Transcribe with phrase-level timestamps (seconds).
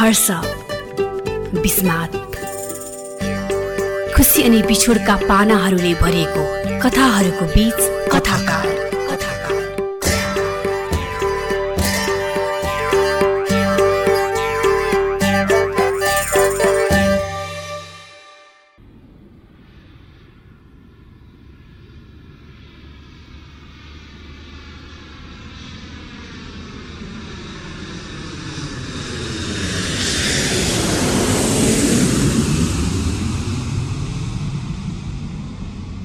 [0.00, 0.30] हर्ष
[1.54, 2.12] विस्मात
[4.16, 6.44] खुसी अनि बिछोडका पानाहरूले भरिएको
[6.80, 7.80] कथाहरूको बीच
[8.12, 8.79] कथाकार।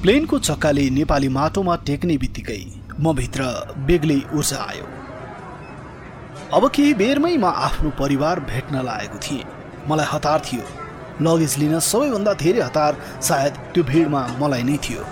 [0.06, 2.58] प्लेनको चक्काले नेपाली माटोमा टेक्ने बित्तिकै
[3.02, 3.42] म भित्र
[3.86, 4.84] बेग्लै ऊर्जा आयो।
[6.58, 9.42] अब केही बेरमै म आफ्नो परिवार भेट्न लागेको थिएँ।
[9.88, 10.66] मलाई हतार थियो।
[11.26, 15.02] लगेज लिन सबैभन्दा धेरै हतार सायद त्यो भिडमा मलाई नै थियो.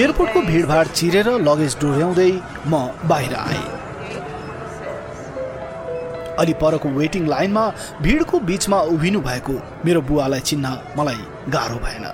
[0.00, 2.30] एयरपोर्टको भिडभाड चिरेर लगेज डोर्याउँदै
[2.66, 3.75] म बाहिर आएँ।
[6.38, 7.64] अलि परको वेटिङ लाइनमा
[8.02, 10.66] भिडको बिचमा उभिनु भएको मेरो बुवालाई चिन्न
[10.98, 12.06] मलाई गाह्रो भएन।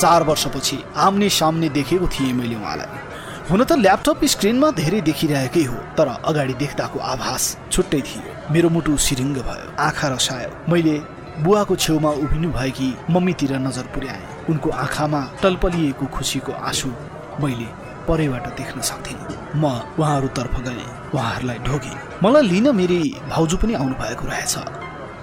[0.00, 3.06] चार वर्षपछि आम्ने सामने देखेको थिएँ मैले उहाँलाई।
[3.50, 8.96] हुन त ल्यापटप स्क्रिनमा धेरै देखिरहेकै हो तर अगाडि देख्दाको आभास छुट्टै थियो। मेरो मुटु
[8.96, 10.94] सिरिङ्ग भयो आँखा रसायो। मैले
[11.42, 16.88] बुवाको छेउमा उभिनु भएकी मम्मीतिर नजर पुर्याएँ। उनको आँखामा टलपलिएको खुसीको आँसु
[17.42, 17.68] मैले
[18.08, 19.64] परैबाट देख्न सक्थिनँ म
[19.98, 22.98] उहाँहरूतर्फ गएँ। उहाँहरूलाई ढोगेँ। मलाई लिन मेरी
[23.30, 24.54] भाउजू पनि आउनु भएको रहेछ।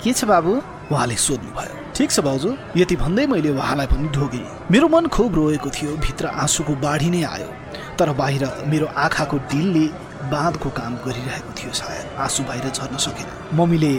[0.04, 0.52] के छ बाबु?
[0.92, 5.70] उहाँले सोध्नुभयो। ठिक छ भाउजू यति भन्दै मैले उहाँलाई पनि ढोगेँ। मेरो मन खुब रोएको
[5.70, 7.50] थियो भित्र आँसुको बाढी नै आयो।
[7.98, 9.86] तर बाहिर मेरो आँखाको डिलले
[10.30, 13.94] बाँधको काम गरिरहेको थियो सायद। आँसु बाहिर झर्न सकेन। मम्मीले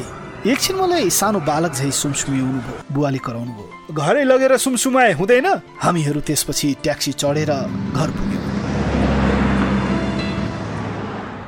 [0.47, 5.47] एकछिन मलाई सानो बालक झै सुमसुम्याउनु भयो बुवाले कराउनु भयो घरै लगेर सुमसुमाए हुँदैन?
[5.83, 7.53] हामीहरू त्यसपछि ट्याक्सी चढेर
[7.99, 8.36] घर पुग्यौँ।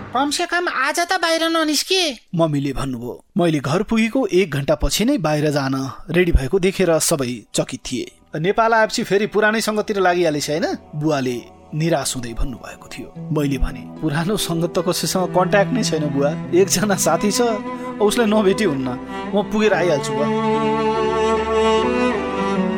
[0.08, 2.00] कमसे कम आज त बाहिर ननिस्के।
[2.34, 5.74] मम्मीले भन्नुभयो मैले घर पुगेको एक घन्टा पछि नै बाहिर जान
[6.10, 8.06] रेडी भएको देखेर सबै चकित थिए।
[8.40, 10.66] नेपाल आएपछि फेरि पुरानै सङ्गततिर लागिहालेछ होइन?
[10.96, 11.36] बुवाले
[11.74, 16.96] निराश हुँदै भन्नुभएको थियो। मैले भने पुरानो सङ्गत त कसैसँग कन्ट्याक्ट नै छैन बुवा। एकजना
[16.96, 17.40] साथी छ
[18.00, 18.88] उसलाई नभेटी हुन्न।
[19.28, 20.26] म पुगेर आइहाल्छु बुवा।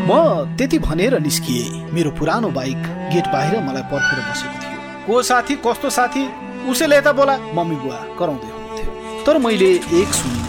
[0.08, 0.10] म
[0.58, 2.82] त्यति भनेर निस्किएँ। मेरो पुरानो बाइक
[3.14, 6.24] गेट बाहिर मलाई पर्खेर बसेको थियो। को साथी कस्तो साथी?
[6.68, 10.40] उसैले यता बोला। मम्मी बुवा कराउँदै हुनुहुन्थ्यो। तर मैले एक सुनि।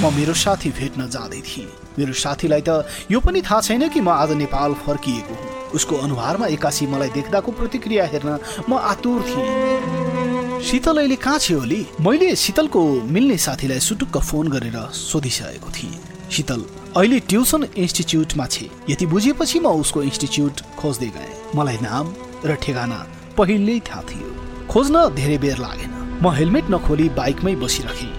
[0.00, 1.68] म मेरो साथी भेट्न जाँदै थिएँ।
[1.98, 6.46] मेरो साथीलाई त यो पनि थाहा छैन कि म आज नेपाल फर्किएको हुँ। उसको अनुहारमा
[6.46, 8.38] एक्कासी मलाई देख्दाको प्रतिक्रिया हेर्न
[8.68, 14.76] म आतुर थिएँ। शीतल अहिले कहाँ छ होली मैले शीतलको मिल्ने साथीलाई सुटुक्क फोन गरेर
[14.92, 15.96] सोधिसकेको थिएँ।
[16.30, 16.60] शीतल
[16.96, 22.04] अहिले ट्युसन इन्स्टिच्युटमा छे। यति बुझेपछि म उसको इन्स्टिच्युट खोज्दै गएँ। मलाई नाम
[22.44, 22.98] र ठेगाना
[23.38, 24.28] पहिल्यै थाहा थियो।
[24.68, 25.90] खोज्न धेरै बेर लागेन।
[26.22, 28.14] म हेलमेट नखोली बाइकमै बसिराखेँ।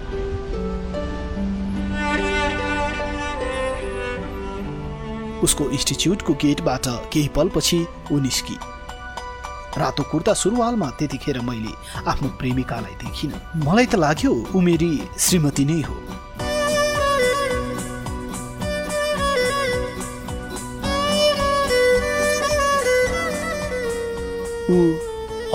[5.44, 7.80] उसको इन्स्टिच्युटको गेटबाट केही पलपछि
[8.12, 8.58] ऊ निस्की
[9.78, 11.74] रातो कुर्ता सुरुवालमा त्यतिखेर मैले
[12.10, 13.32] आफ्नो प्रेमिकालाई देखिन।
[13.66, 14.92] मलाई त लाग्यो ऊ मेरी
[15.26, 15.96] श्रीमती नै हो।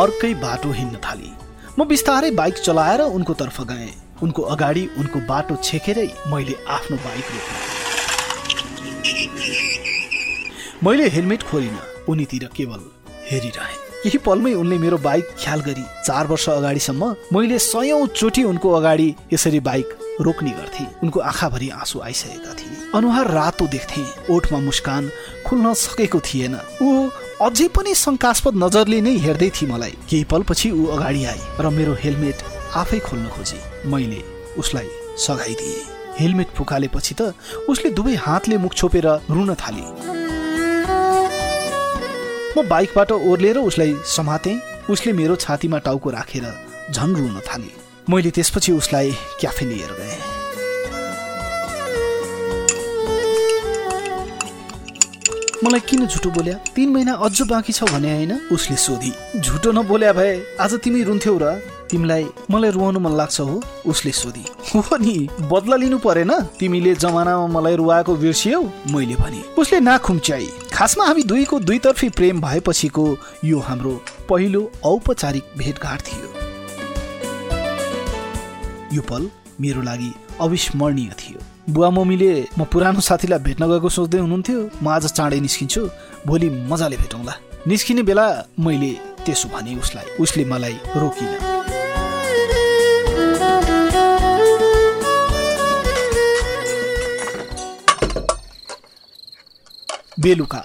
[0.00, 1.30] अर्कै बाटो हिँड्न थाली।
[1.78, 3.92] म बिस्तारै बाइक चलाएर उनको तर्फ गएँ।
[4.22, 7.60] उनको अगाडि उनको बाटो छेकेरै मैले आफ्नो बाइक रोकेँ।
[10.84, 12.80] मैले हेलमेट खोलिनँ उनीतिर केवल
[13.30, 17.02] हेरिरहेँ। केही पलमै उनले मेरो बाइक ख्याल गरी चार वर्ष अगाडिसम्म
[17.32, 23.26] मैले सयौँ चोटि उनको अगाडि यसरी बाइक रोक्ने गर्थे। उनको आँखाभरि आँसु आइसकेका थिए। अनुहार
[23.30, 24.02] रातो देख्थे।
[24.34, 25.10] ओठमा मुस्कान
[25.46, 27.08] खुल्न सकेको थिएन। ऊ
[27.42, 31.92] अझै पनि शङ्कास्पद नजरले नै हेर्दै थिए मलाई। केही पलपछि ऊ अगाडि आए र मेरो
[32.02, 32.38] हेलमेट
[32.80, 33.58] आफै खोल्न खोजे।
[33.92, 34.20] मैले
[34.62, 34.88] उसलाई
[35.24, 35.80] सघाइदिए
[36.18, 37.20] हेलमेट फुकालेपछि त
[37.70, 39.86] उसले दुवै हातले मुख छोपेर रुन थाले।
[42.54, 44.56] म बाइकबाट ओर्लिएर उसलाई समातेँ।
[44.92, 46.46] उसले मेरो छातीमा टाउको राखेर
[46.94, 47.72] झन् रुन थाले।
[48.10, 50.41] मैले त्यसपछि उसलाई क्याफे लिएर गएँ
[55.64, 56.54] मलाई किन झुटो बोल्या?
[56.74, 58.32] तिन महिना अझ बाँकी छ भने होइन?
[58.52, 61.54] उसले सोधी। झुटो नबोल्या भए आज तिमी रुन्थ्यौ र?
[61.90, 64.44] तिमीलाई मलाई रुवाउनु मन लाग्छ हो उसले सोधी।
[64.74, 71.04] हो नि बदला लिनु परेन। तिमीले जमानामा मलाई रुवाएको बिर्सियौ मैले भने। उसले नाखुम्च्याई खासमा
[71.06, 73.06] हामी दुईको दुईतर्फी प्रेम भएपछिको
[73.44, 73.94] यो हाम्रो
[74.28, 76.28] पहिलो औपचारिक भेटघाट थियो।
[78.92, 79.30] यो पल
[79.60, 85.06] मेरो लागि अविस्मरणीय थियो। बुवा मम्मीले म पुरानो साथीलाई भेट्न गएको सोच्दै हुनुहुन्थ्यो। म आज
[85.14, 85.82] चाँडै निस्किन्छु।
[86.26, 87.34] भोलि मजाले भेटौँला।
[87.70, 88.26] निस्किने बेला
[88.58, 88.90] मैले
[89.22, 91.30] त्यसो भने उसलाई उसले मलाई रोकिन।
[100.18, 100.62] बेलुका।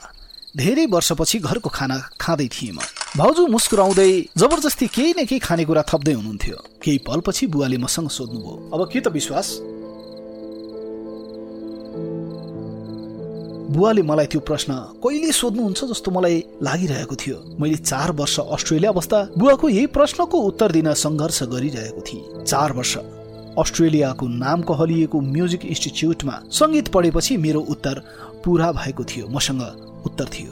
[0.58, 2.82] धेरै वर्षपछि घरको खाना खाँदै थिएँ म।
[3.18, 8.90] भाउजू मुस्कुराउँदै जबरजस्ती केही न केही खानेकुरा थप्दै हुनुहुन्थ्यो। केही पलपछि बुवाले मसँग सोध्नुभयो अब
[8.90, 9.77] के त विश्वास?
[13.68, 14.74] बुवाले मलाई त्यो प्रश्न
[15.04, 20.72] कहिले सोध्नुहुन्छ जस्तो मलाई लागिरहेको थियो। मैले चार वर्ष अस्ट्रेलिया बस्दा बुवाको यही प्रश्नको उत्तर
[20.72, 22.98] दिन सङ्घर्ष गरिरहेको थिएँ। चार वर्ष।
[23.60, 28.02] अस्ट्रेलियाको नाम कहलिएको म्युजिक इन्स्टिच्युटमा सङ्गीत पढेपछि मेरो उत्तर
[28.46, 29.62] पुरा भएको थियो। मसँग
[30.06, 30.52] उत्तर थियो।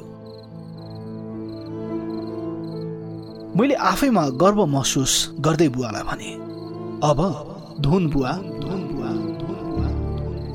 [3.55, 6.31] मैले आफैमा गर्व महसुस गर्दै बुवालाई भने
[7.03, 7.19] अब
[7.81, 8.31] धुन बुवा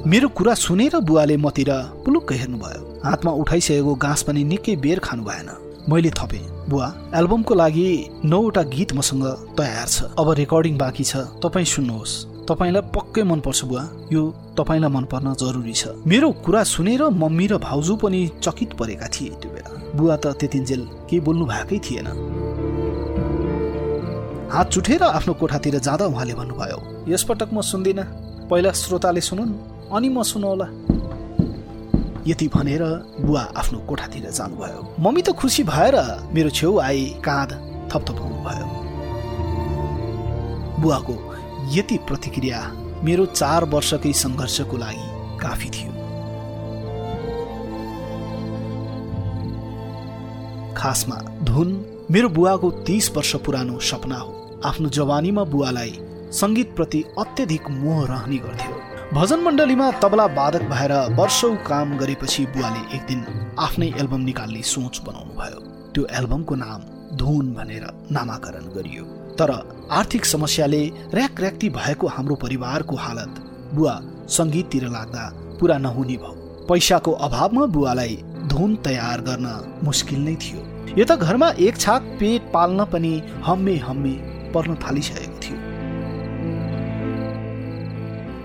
[0.01, 1.71] मेरो कुरा सुनेर बुवाले मतिर
[2.05, 5.49] पुलुक्क हेर्नुभयो। हातमा उठाइसकेको घाँस पनि निकै बेर खानु भएन।
[5.93, 6.87] मैले थपेँ बुवा
[7.21, 7.85] एल्बमको लागि
[8.25, 9.25] नौवटा गीत मसँग
[9.61, 12.13] तयार छ। अब रेकर्डिङ बाँकी छ। तपाईँ सुन्नुहोस्।
[12.49, 14.23] तपाईँलाई पक्कै मनपर्छ बुवा। यो
[14.57, 19.53] तपाईँलाई मनपर्न जरुरी छ। मेरो कुरा सुनेर मम्मी र भाउजू पनि चकित परेका थिए त्यो
[19.53, 19.71] बेला।
[20.01, 20.83] बुवा त त्यतिन्जेल
[21.13, 22.09] केही बोल्नु भएकै थिएन।
[24.49, 26.79] हात चुठेर आफ्नो कोठातिर जाँदा उहाँले भन्नुभयो
[27.13, 30.67] यसपटक म सुन्दिनँ। पहिला श्रोताले सुनुन्। अनि म सुनौला।
[32.27, 32.83] यति भनेर
[33.21, 35.97] बुवा आफ्नो कोठातिर जानुभयो। मम्मी त खुसी भएर
[36.35, 37.53] मेरो छेउ आई काँध
[37.93, 38.67] थपथपाउनु भयो।
[40.81, 41.15] बुवाको
[41.75, 42.61] यति प्रतिक्रिया
[43.05, 45.07] मेरो चार वर्षकै सङ्घर्षको लागि
[45.41, 45.93] काफी थियो।
[50.77, 51.69] खासमा धुन
[52.11, 55.93] मेरो बुवाको तीस वर्ष पुरानो सपना हो। आफ्नो जवानीमा बुवालाई
[56.33, 58.80] सङ्गीतप्रति अत्यधिक मोह रहने गर्थ्यो।
[59.15, 63.21] भजन मण्डलीमा तबला वादक भएर वर्षौँ काम गरेपछि बुवाले एक दिन
[63.59, 65.61] आफ्नै एल्बम निकाल्ने सोच बनाउनु भयो।
[65.95, 66.81] त्यो एल्बमको नाम
[67.19, 67.87] धुन भनेर
[68.17, 69.05] नामाकरण गरियो।
[69.39, 69.51] तर
[69.99, 70.83] आर्थिक समस्याले
[71.15, 73.43] र्याक र्याक्ती भएको हाम्रो परिवारको हालत
[73.75, 73.95] बुवा
[74.37, 75.25] सङ्गीततिर लाग्दा
[75.59, 78.17] पुरा नहुने भयो। पैसाको अभावमा बुवालाई
[78.55, 79.47] धुन तयार गर्न
[79.85, 80.61] मुस्किल नै थियो।
[80.99, 83.13] यता घरमा एक छाक पेट पाल्न पनि
[83.49, 84.15] हम्मे हम्मे
[84.55, 85.30] पर्न थालिसकेको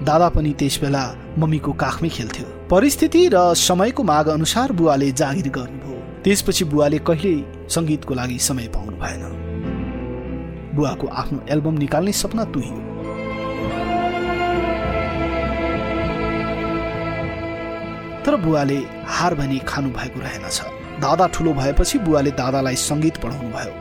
[0.06, 1.04] दादा पनि त्यस बेला
[1.42, 8.14] मम्मीको काखमै खेल्थ्यो। परिस्थिति र समयको माग अनुसार बुवाले जागिर गर्नुभयो। त्यसपछि बुवाले कहिल्यै सङ्गीतको
[8.14, 9.24] लागि समय पाउनु भएन।
[10.76, 12.80] बुवाको आफ्नो एल्बम निकाल्ने सपना तुहियो
[18.26, 18.78] तर बुवाले
[19.16, 20.58] हार भनी खानु भएको रहेनछ।
[21.02, 23.74] दादा ठुलो भएपछि बुवाले दादालाई सङ्गीत पढाउनु भयो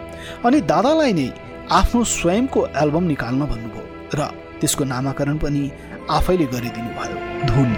[0.46, 1.28] अनि दादालाई नै
[1.70, 3.84] आफ्नो स्वयंको एल्बम निकाल्न भन्नुभयो
[4.18, 4.20] र
[4.60, 5.62] त्यसको नामाकरण पनि
[6.10, 7.70] आफैले गरिदिनु भयो। धुन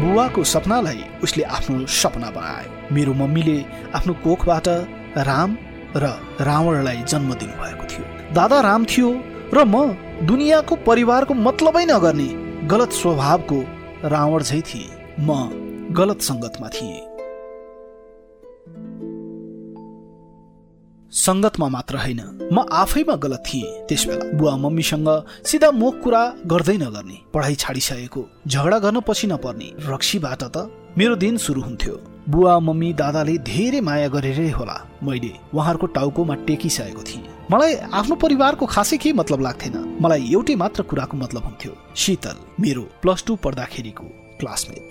[0.00, 3.58] बुवाको सपनालाई उसले आफ्नो सपना बनायो। मेरो मम्मीले
[3.94, 4.68] आफ्नो कोखबाट
[5.16, 5.56] राम
[5.96, 6.04] र
[6.40, 8.04] रावणलाई जन्म दिनुभएको थियो।
[8.34, 9.10] दादा राम थियो
[9.54, 9.96] र म
[10.26, 12.28] दुनियाँको परिवारको मतलबै नगर्ने
[12.68, 13.58] गलत स्वभावको
[14.04, 14.88] रावण झै थिए।
[15.20, 15.30] म
[15.92, 17.11] गलत सङ्गतमा थिएँ।
[21.12, 22.20] सङ्गतमा मात्र होइन।
[22.52, 25.08] म आफैमा गलत थिएँ त्यस बेला बुवा मम्मीसँग
[25.44, 30.56] सिधा मुख कुरा गर्दै नगर्ने पढाइ छाडिसकेको झगडा गर्न पछि नपर्ने रक्सीबाट त
[30.98, 31.94] मेरो दिन सुरु हुन्थ्यो।
[32.28, 38.66] बुवा मम्मी दादाले धेरै माया गरेरै होला। मैले उहाँहरूको टाउकोमा टेकिसकेको थिएँ। मलाई आफ्नो परिवारको
[38.66, 44.04] खासै केही मतलब लाग्थेन। मलाई एउटै मात्र कुराको मतलब हुन्थ्यो। शीतल मेरो प्लस टू पढ्दाखेरिको
[44.40, 44.90] क्लासमेट।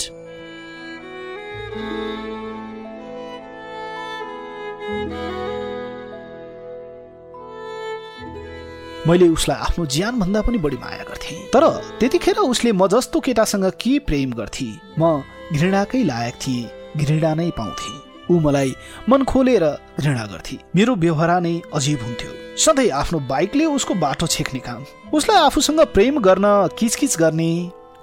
[9.07, 11.63] मैले उसलाई आफ्नो ज्यानभन्दा पनि बढी माया गर्थेँ। तर
[11.99, 17.91] त्यतिखेर उसले म जस्तो केटासँग के प्रेम गर्थे म घृणाकै लायक थिएँ घृणा नै पाउँथे।
[18.29, 18.73] ऊ मलाई
[19.09, 19.65] मन खोलेर
[19.99, 22.31] घृणा गर्थे। मेरो व्यवहार नै अजीब हुन्थ्यो।
[22.63, 24.85] सधैँ आफ्नो बाइकले उसको बाटो छेक्ने काम
[25.17, 26.45] उसलाई आफूसँग प्रेम गर्न
[26.77, 27.51] किचकिच गर्ने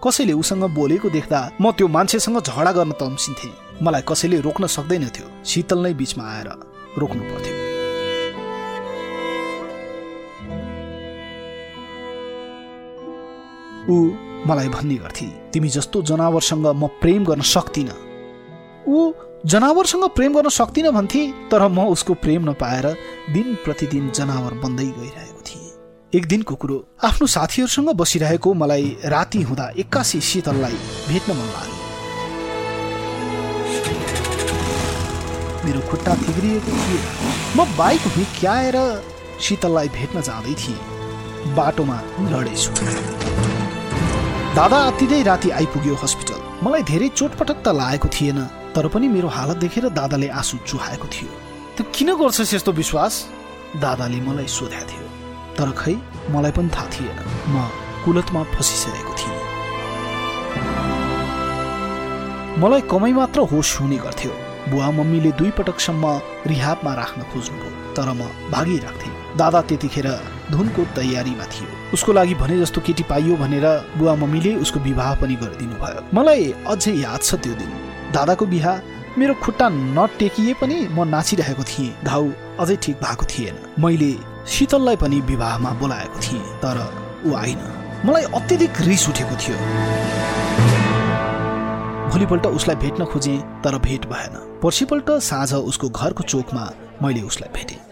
[0.04, 3.48] कसैले उसँग बोलेको देख्दा म त्यो मान्छेसँग झगडा गर्न तम्सिन्थे।
[3.84, 6.48] मलाई कसैले रोक्न सक्दैनथ्यो शीतल नै बिचमा आएर
[6.98, 7.57] रोक्नु पर्थ्यो।
[13.90, 13.96] ऊ
[14.46, 17.96] मलाई भन्ने गर्थे तिमी जस्तो जनावरसँग म प्रेम गर्न सक्दिनँ
[18.88, 19.12] ऊ
[19.46, 22.86] जनावरसँग प्रेम गर्न सक्दिनँ भन्थे तर म उसको प्रेम नपाएर
[23.32, 25.66] दिन प्रतिदिन जनावर बन्दै गइरहेको थिएँ।
[26.12, 30.76] एक दिनको कुरो आफ्नो साथीहरूसँग बसिरहेको मलाई राति हुँदा एक्कासी शीतललाई
[31.08, 31.76] भेट्न मन लाग्यो।
[35.64, 37.00] मेरो खुट्टा थिग्रिएको थियो।
[37.56, 38.76] म बाइक हुर्क्याएर
[39.40, 41.98] शीतललाई भेट्न जाँदै थिएँ। बाटोमा
[42.30, 43.27] लडेछु।
[44.58, 48.38] दादा अतिदै राति आइपुग्यो हस्पिटल। मलाई धेरै चोटपटक त लागेको थिएन
[48.74, 51.30] तर पनि मेरो हालत देखेर दादाले आँसु चुहाएको थियो।
[51.76, 53.14] त किन गर्छस् यस्तो विश्वास?
[53.84, 55.06] दादाले मलाई सोधेको थियो।
[55.58, 55.94] तर खै
[56.34, 57.18] मलाई पनि थाहा थिएन।
[57.54, 57.56] म
[58.02, 59.38] कुलतमा फसिसकेको थिएँ।
[62.58, 64.32] मलाई कमै मात्र होस हुने गर्थ्यो।
[64.74, 66.04] बुवा मम्मीले दुई पटकसम्म
[66.50, 70.08] रिहाबमा राख्न खोज्नुभयो तर म भागिराख्थेँ। दादा त्यतिखेर
[70.50, 73.66] धुनको तयारीमा थियो। उसको लागि भने जस्तो केटी पाइयो भनेर
[73.96, 77.70] बुवा मम्मीले उसको विवाह पनि गरिदिनु भयो मलाई अझै याद छ त्यो दिन।
[78.14, 78.72] दादाको बिहा
[79.18, 82.26] मेरो खुट्टा नटेकिए पनि म नाचिरहेको थिएँ। घाउ
[82.60, 84.12] अझै ठिक भएको थिएन। मैले
[84.48, 86.78] शीतललाई पनि विवाहमा बोलाएको थिएँ तर
[87.26, 87.60] ऊ आइन
[88.06, 89.56] मलाई अत्यधिक रिस उठेको थियो।
[92.10, 96.64] भोलिपल्ट उसलाई भेट्न खोजेँ तर भेट भएन। पर्सिपल्ट साँझ उसको घरको चोकमा
[97.02, 97.87] मैले उसलाई भेटेँ।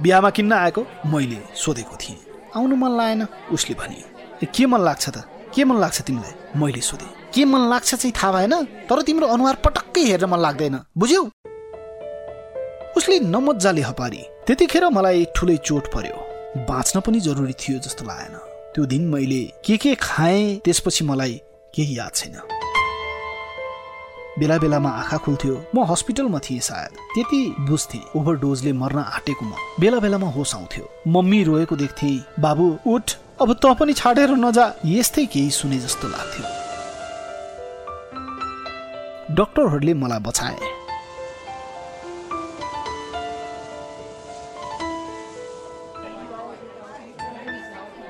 [0.00, 0.86] बिहामा किन्न आएको?
[1.06, 2.18] मैले सोधेको थिएँ।
[2.56, 4.04] आउनु मन लागेन उसले भने
[4.42, 5.24] "ए, के मन लाग्छ त?
[5.54, 6.60] के मन लाग्छ तिमीलाई?
[6.60, 10.80] मैले सोधेँ। के मन लाग्छ चाहिँ थाहा भएन तर तिम्रो अनुहार पटक्कै हेर्न मन लाग्दैन।
[10.98, 11.22] बुझ्यौ?
[12.96, 16.28] उसले नमजाले हपारी। त्यतिखेर मलाई ठुलै चोट पर्यो।
[16.64, 18.38] बाँच्न पनि जरुरी थियो जस्तो लागेन।
[18.74, 21.40] त्यो दिन मैले के के खाएँ त्यसपछि मलाई
[21.74, 22.63] केही याद छैन।
[24.38, 29.98] बेला बेलामा आँखा खुल्थ्यो। म हस्पिटलमा थिएँ सायद। त्यति बुझ्थेँ ओभरडोजले मर्न आँटेको म। बेला
[29.98, 32.10] बेलामा होस आउँथ्यो। मम्मी रोएको देख्थे
[32.42, 33.06] बाबु उठ
[33.42, 36.44] अब त पनि छाडेर नजा। यस्तै केही सुने जस्तो लाग्थ्यो।
[39.34, 40.83] डक्टरहरूले मलाई बचाए।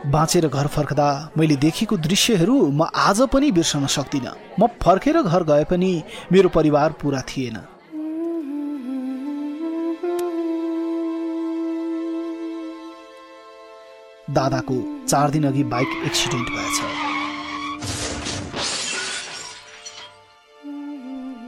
[0.05, 1.07] बाँचेर घर फर्कदा
[1.39, 5.93] मैले देखेको दृश्यहरू म आज पनि बिर्सन सक्दिनँ। म फर्केर घर गए पनि
[6.33, 7.57] मेरो परिवार पुरा थिएन।
[14.31, 14.77] दादाको
[15.09, 16.79] चार दिन अघि बाइक एक्सिडेन्ट भएछ।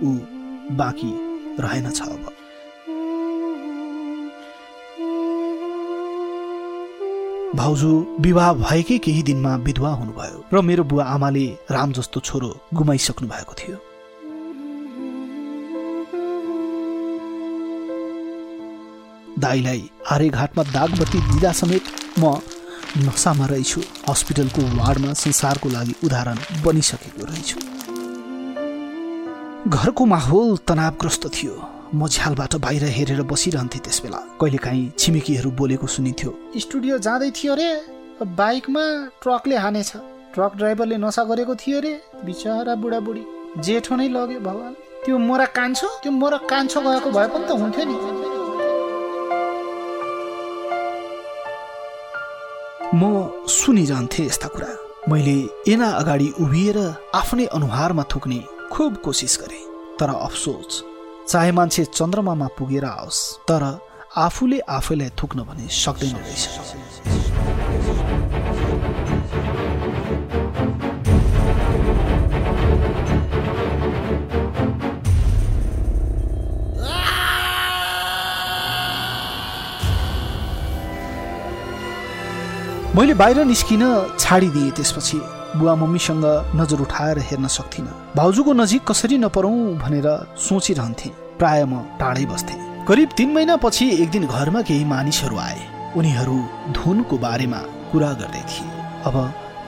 [0.02, 0.10] ऊ
[0.76, 1.12] बाँकी
[1.60, 2.35] रहेनछ अब।
[7.56, 13.28] भाउजू विवाह भएकै केही दिनमा विधवा हुनुभयो र मेरो बुवा आमाले राम जस्तो छोरो गुमाइसक्नु
[13.28, 13.76] भएको थियो।
[19.38, 21.84] दाईलाई आर्यघाटमा दागबत्ती दिँदा समेत
[22.18, 22.34] म
[23.06, 27.58] नसामा रहेछु हस्पिटलको वार्डमा संसारको लागि उदाहरण बनिसकेको रहेछु।
[29.70, 31.54] घरको माहौल तनावग्रस्त थियो।
[31.94, 37.70] म झ्यालबाट बाहिर हेरेर बसिरहन्थेँ त्यस बेला कहिलेकाहीँ छिमेकीहरू बोलेको सुनिन्थ्यो स्टुडियो जाँदै थियो रे
[38.36, 38.84] बाइकमा
[39.22, 39.92] ट्रकले हानेछ।
[40.34, 41.92] ट्रक ड्राइभरले नसा गरेको थियो रे
[42.24, 43.22] बिचरा बुढाबुढी।
[43.64, 44.74] जेठो नै लग्यो भगवान्।
[45.04, 47.96] त्यो मोरा कान्छो त्यो मोरा कान्छो गएको भए पनि त हुन्थ्यो नि।
[52.98, 53.02] म
[53.58, 54.70] सुनिरहन्थेँ यस्ता कुरा।
[55.08, 55.38] मैले
[55.72, 56.78] एना अगाडि उभिएर
[57.14, 58.40] आफ्नै अनुहारमा थुक्ने
[58.72, 59.64] खुब कोसिस गरेँ
[59.98, 60.82] तर अफसोस
[61.28, 63.62] चाहे मान्छे चन्द्रमामा पुगेर आओस् तर
[64.16, 66.44] आफूले आफैलाई थुक्न भने सक्दैन रहेछ।
[82.96, 83.82] मैले बाहिर निस्किन
[84.18, 86.24] छाडिदिएँ त्यसपछि। बुवा मम्मीसँग
[86.56, 90.08] नजर उठाएर हेर्न सक्थिनँ। भाउजूको नजिक कसरी नपरौँ भनेर
[90.38, 95.60] सोचिरहन्थेँ प्राय म टाढै बस्थेँ। करिब तिन महिनापछि एक दिन घरमा केही मानिसहरू आए।
[95.96, 96.38] उनीहरू
[96.76, 97.60] धुनको बारेमा
[97.92, 98.70] कुरा गर्दै थिए।
[99.08, 99.16] अब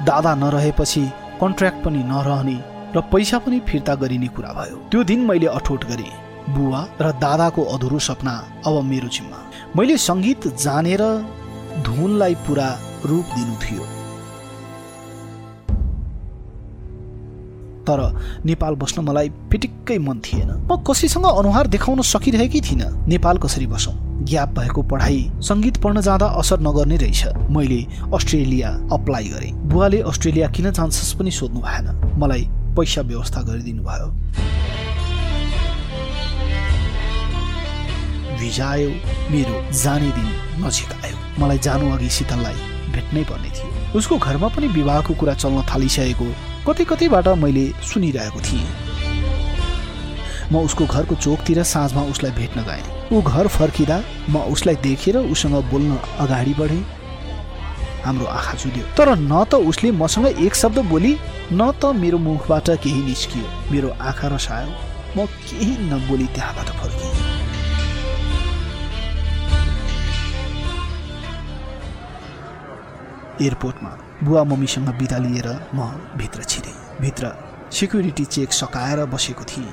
[0.04, 1.04] दादा नरहेपछि
[1.40, 2.56] कन्ट्र्याक्ट पनि नरहने
[2.96, 6.12] र पैसा पनि फिर्ता गरिने कुरा भयो। त्यो दिन मैले अठोट गरेँ।
[6.54, 8.34] बुवा र दादाको अधुरो सपना
[8.66, 9.38] अब मेरो जिम्मा।
[9.76, 11.02] मैले सङ्गीत जानेर
[11.86, 12.68] धुनलाई पुरा
[13.04, 13.97] रूप दिनु थियो।
[17.88, 18.00] तर
[18.44, 23.94] नेपाल बस्न मलाई पिटिक्कै मन थिएन। म कसैसँग अनुहार देखाउन सकिरहेकी थिइनँ। नेपाल कसरी बसौँ?
[24.28, 27.80] ग्याप भएको पढाइ सङ्गीत पढ्न जाँदा असर नगर्ने रहेछ। मैले
[28.14, 31.86] अस्ट्रेलिया अप्लाई गरेँ। बुवाले अस्ट्रेलिया किन जान्छस् पनि सोध्नु भएन।
[32.18, 34.08] मलाई पैसा व्यवस्था गरिदिनु भयो।
[38.38, 38.90] भिजा आयो।
[39.30, 40.28] मेरो जाने दिन
[40.66, 42.58] नजिक आयो। मलाई जानु अघि शीतललाई
[42.92, 46.28] भेट्नै पर्ने थियो। उसको घरमा पनि विवाहको कुरा चल्न थालिसकेको
[46.68, 48.66] कतै कतैबाट मैले सुनिरहेको थिएँ।
[50.52, 53.96] म उसको घरको चोकतिर साँझमा उसलाई भेट्न गएँ। ऊ घर फर्किँदा
[54.28, 56.84] म उसलाई देखेर उसँग बोल्न अगाडि बढेँ।
[58.04, 61.16] हाम्रो आँखा जुल्यो। तर न त उसले मसँग एक शब्द बोली
[61.52, 64.70] न त मेरो मुखबाट केही निस्कियो। मेरो आँखा रसायो।
[65.16, 67.37] म केही नबोली त्यहाँबाट फर्किएँ।
[73.40, 73.90] एयरपोर्टमा
[74.24, 77.32] बुवा मम्मीसँग बिदा लिएर म भित्र छिरेँ। भित्र
[77.72, 79.70] सिक्युरिटी चेक सकाएर बसेको थिएँ।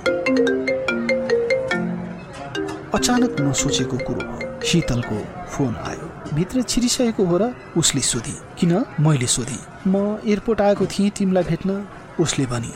[2.93, 5.17] अचानक नसोचेको कुरो हो शीतलको
[5.51, 9.61] फोन आयो। भित्र छिरिसकेको हो र उसले सोधी किन मैले सोधेँ?
[9.87, 11.71] म एयरपोर्ट आएको थिएँ तिमीलाई भेट्न।
[12.19, 12.71] उसले भनी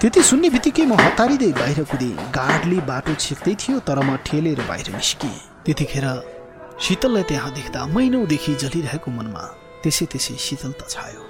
[0.00, 4.94] त्यति सुन्ने बित्तिकै म हतारिँदै बाहिर कुदेँ। गार्डले बाटो छेक्दै थियो तर म ठेलेर बाहिर
[4.94, 6.06] निस्किएँ त्यतिखेर
[6.82, 9.44] शीतललाई त्यहाँ देख्दा महिनौदेखि जलिरहेको मनमा
[9.82, 11.22] त्यसै त्यसै शीतलता छायो।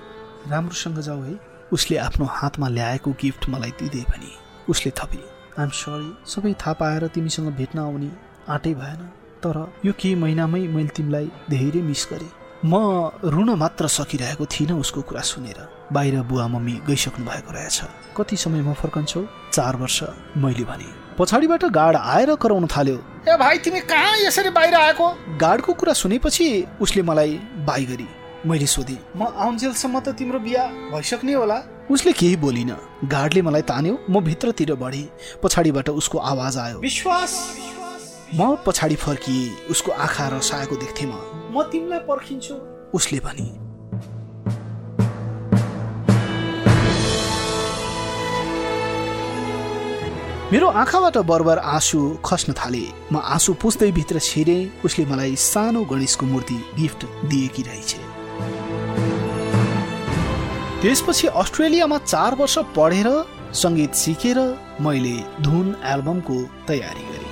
[0.50, 1.34] राम्रोसँग जाऊ है।
[1.72, 4.30] उसले आफ्नो हातमा ल्याएको गिफ्ट मलाई दिँदै भने
[4.68, 5.22] उसले थपे
[5.60, 8.10] आइम सरी सबै थाहा पाएर तिमीसँग भेट्न आउने
[8.48, 9.02] आँटै भएन।
[9.42, 12.30] तर यो केही महिनामै मैले तिमीलाई धेरै मिस गरेँ।
[12.64, 12.74] म
[13.24, 15.58] रुन मात्र सकिरहेको थिइनँ उसको कुरा सुनेर।
[15.92, 17.80] बाहिर बुवा मम्मी गइसक्नु भएको रहेछ।
[18.16, 19.22] कति समयमा फर्कन्छौ?
[19.52, 20.02] चार वर्ष
[20.36, 25.06] मैले भने। पछाडिबाट गार्ड आएर कराउन थाल्यो। ए भाइ तिमी कहाँ यसरी बाहिर आएको?
[25.36, 26.48] गार्डको कुरा सुनेपछि
[26.80, 27.34] उसले मलाई
[27.66, 28.08] बाई गरी
[28.46, 31.58] मैले सोधेँ म आउन्जेलसम्म त तिम्रो बिहा भइसक्ने होला।
[31.90, 32.70] उसले केही बोलिन।
[33.06, 37.32] गार्डले मलाई तान्यो म भित्रतिर बढेँ पछाडिबाट उसको आवाज आयो। विश्वास।
[38.34, 41.14] म पछाडि फर्किएँ उसको आँखा रसाएको देख्थेँ म।
[41.54, 42.54] म तिमीलाई पर्खिन्छु।
[42.98, 43.46] उसले भने
[50.52, 56.26] मेरो आँखाबाट बरबर आँसु खस्न थाले। म आँसु पुस्दै भित्र छिरेँ। उसले मलाई सानो गणेशको
[56.26, 58.01] मूर्ति गिफ्ट दिएकी रहेछ।
[60.82, 63.08] त्यसपछि अस्ट्रेलियामा चार वर्ष पढेर
[63.54, 64.38] सङ्गीत सिकेर
[64.80, 67.30] मैले धुन एल्बमको तयारी गरेँ।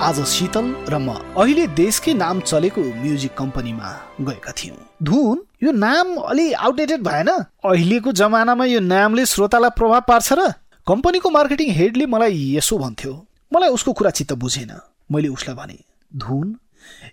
[0.00, 3.90] आज शीतल र म अहिले देशकै नाम चलेको म्युजिक कम्पनीमा
[4.22, 7.28] गएका थियौँ। धुन यो नाम अलि आउटडेटेड भएन।
[7.66, 10.48] अहिलेको जमानामा यो नामले श्रोतालाई प्रभाव पार्छ र
[10.88, 13.10] कम्पनीको मार्केटिङ हेडले मलाई यसो भन्थ्यो।
[13.52, 14.70] मलाई उसको कुरा चित्त बुझेन।
[15.12, 15.76] मैले उसलाई भने
[16.16, 16.56] धुन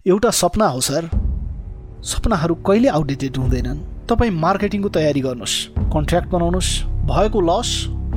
[0.08, 1.10] एउटा सपना हो सर।
[2.02, 5.56] सपनाहरू कहिले आउटडेटेड हुँदैनन्। तपाईँ मार्केटिङको तयारी गर्नुहोस्
[5.92, 6.72] कन्ट्र्याक्ट बनाउनुहोस्
[7.12, 7.70] भएको लस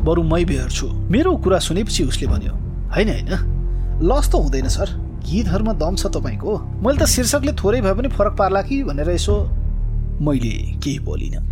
[0.07, 2.55] बरु मै बेहोर्छु। मेरो कुरा सुनेपछि उसले भन्यो
[2.95, 3.33] होइन होइन।
[4.07, 4.95] लस त हुँदैन सर।
[5.27, 8.83] गीतहरूमा दम छ तपाईँको। मैले त शीर्षकले थोरै भए पनि फरक पार्ला कि?
[8.87, 9.35] भनेर यसो
[10.23, 11.43] मैले केही बोलिनँ।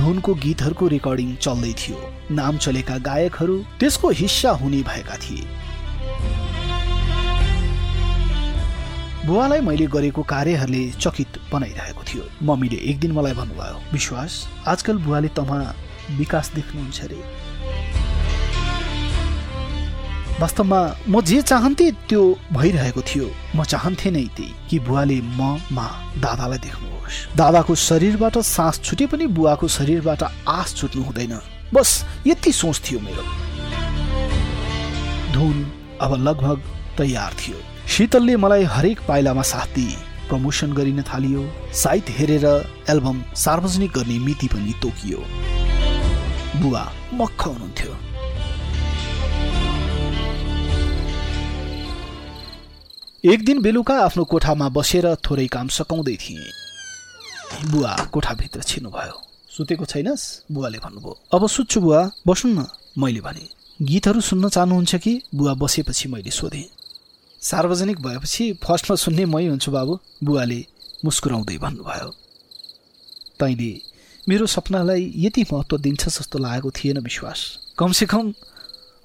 [0.00, 1.98] धुनको गीतहरूको रेकर्डिङ चल्दै थियो।
[2.32, 5.44] नाम चलेका गायकहरू त्यसको हिस्सा हुने भएका थिए।
[9.26, 14.32] बुवालाई मैले गरेको कार्यहरूले चकित बनाइरहेको थियो। मम्मीले एक दिन मलाई भन्नुभयो विश्वास
[14.66, 15.58] आजकल बुवाले तमा
[16.18, 17.20] विकास देख्नुहुन्छ अरे।
[20.40, 22.22] वास्तवमा म जे चाहन्थे त्यो
[22.52, 23.26] भइरहेको थियो।
[23.56, 29.26] म चाहन्थे नै त्यही कि बुवाले म मा दादालाई देख्नुहोस्। दादाको शरीरबाट सास छुटे पनि
[29.36, 31.34] बुवाको शरीरबाट आस छुट्नु हुँदैन।
[31.74, 31.88] बस
[32.26, 33.24] यति सोच थियो मेरो।
[35.32, 35.56] धुन
[36.00, 36.58] अब लगभग
[36.98, 39.96] तयार थियो। शीतलले मलाई हरेक पाइलामा साथ दिए।
[40.28, 41.42] प्रमोसन गरिन थालियो।
[41.74, 42.46] साइट हेरेर
[42.88, 45.20] एल्बम सार्वजनिक गर्ने मिति पनि तोकियो।
[46.60, 48.09] बुवा मक्ख हुनुहुन्थ्यो।
[53.24, 59.16] एक दिन बेलुका आफ्नो कोठामा बसेर थोरै काम सकाउँदै थिएँ। बुवा कोठाभित्र छिर्नुभयो
[59.52, 60.48] सुतेको छैनस्?
[60.52, 62.64] बुवाले भन्नुभयो। अब सुत्छु बुवा बस्नु न।
[62.96, 63.44] मैले भने
[63.84, 65.12] गीतहरू सुन्न चाहनुहुन्छ कि?
[65.34, 66.64] बुवा बसेपछि मैले सोधेँ।
[67.42, 70.60] सार्वजनिक भएपछि फर्स्टमा सुन्ने मै हुन्छु बाबु बुवाले
[71.04, 72.10] मुस्कुराउँदै भन्नुभयो।
[73.36, 73.72] तैँले
[74.28, 77.38] मेरो सपनालाई यति महत्त्व दिन्छ जस्तो लागेको थिएन विश्वास।
[77.78, 78.32] कमसेकम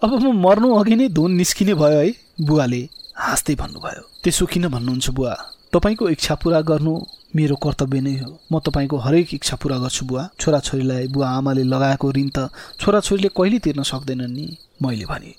[0.02, 2.88] अब म मर्नु अघि नै धुन निस्किने भयो है बुवाले
[3.26, 5.34] हाँस्दै भन्नुभयो। त्यसो किन भन्नुहुन्छ बुवा?
[5.74, 6.94] तपाईँको इच्छा पुरा गर्नु
[7.36, 12.08] मेरो कर्तव्य नै हो। म तपाईँको हरेक इच्छा पुरा गर्छु बुवा। छोराछोरीलाई बुवा आमाले लगाएको
[12.12, 14.46] ऋण त छोराछोरीले कहिले तिर्न सक्दैनन् नि?
[14.82, 15.34] मैले भने।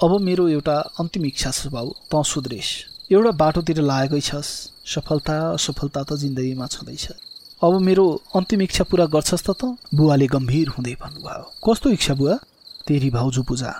[0.00, 2.68] अब मेरो एउटा अन्तिम इच्छा छ बाबु त सुध्रेस।
[3.12, 4.50] एउटा बाटोतिर लागेकै छस्।
[4.90, 7.06] सफलता असफलता त जिन्दगीमा छँदैछ।
[7.62, 9.62] अब मेरो अन्तिम इच्छा पुरा गर्छस् त त?
[9.94, 12.34] बुवाले गम्भीर हुँदै भन्नुभयो। कस्तो इच्छा बुवा?
[12.90, 13.72] तेरी भाउजू पूजा।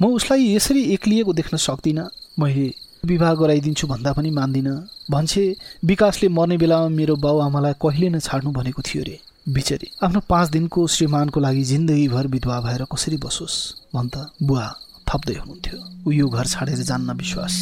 [0.00, 2.66] म उसलाई यसरी एक्लिएको देख्न सक्दिनँ। मैले
[3.04, 4.76] विवाह गराइदिन्छु भन्दा पनि मान्दिनँ।
[5.10, 5.44] भन्छे
[5.84, 9.16] विकासले मर्ने बेलामा मेरो बाउ आमालाई कहिले नै छाड्नु भनेको थियो रे।
[9.48, 13.56] बिचरी आफ्नो पाँच दिनको श्रीमानको लागि जिन्दगीभर विधवा भएर कसरी बसोस्?
[13.94, 14.66] भन् त बुवा
[15.08, 15.78] थप्दै हुनुहुन्थ्यो।
[16.08, 17.54] ऊ यो घर छाडेर जान्न विश्वास।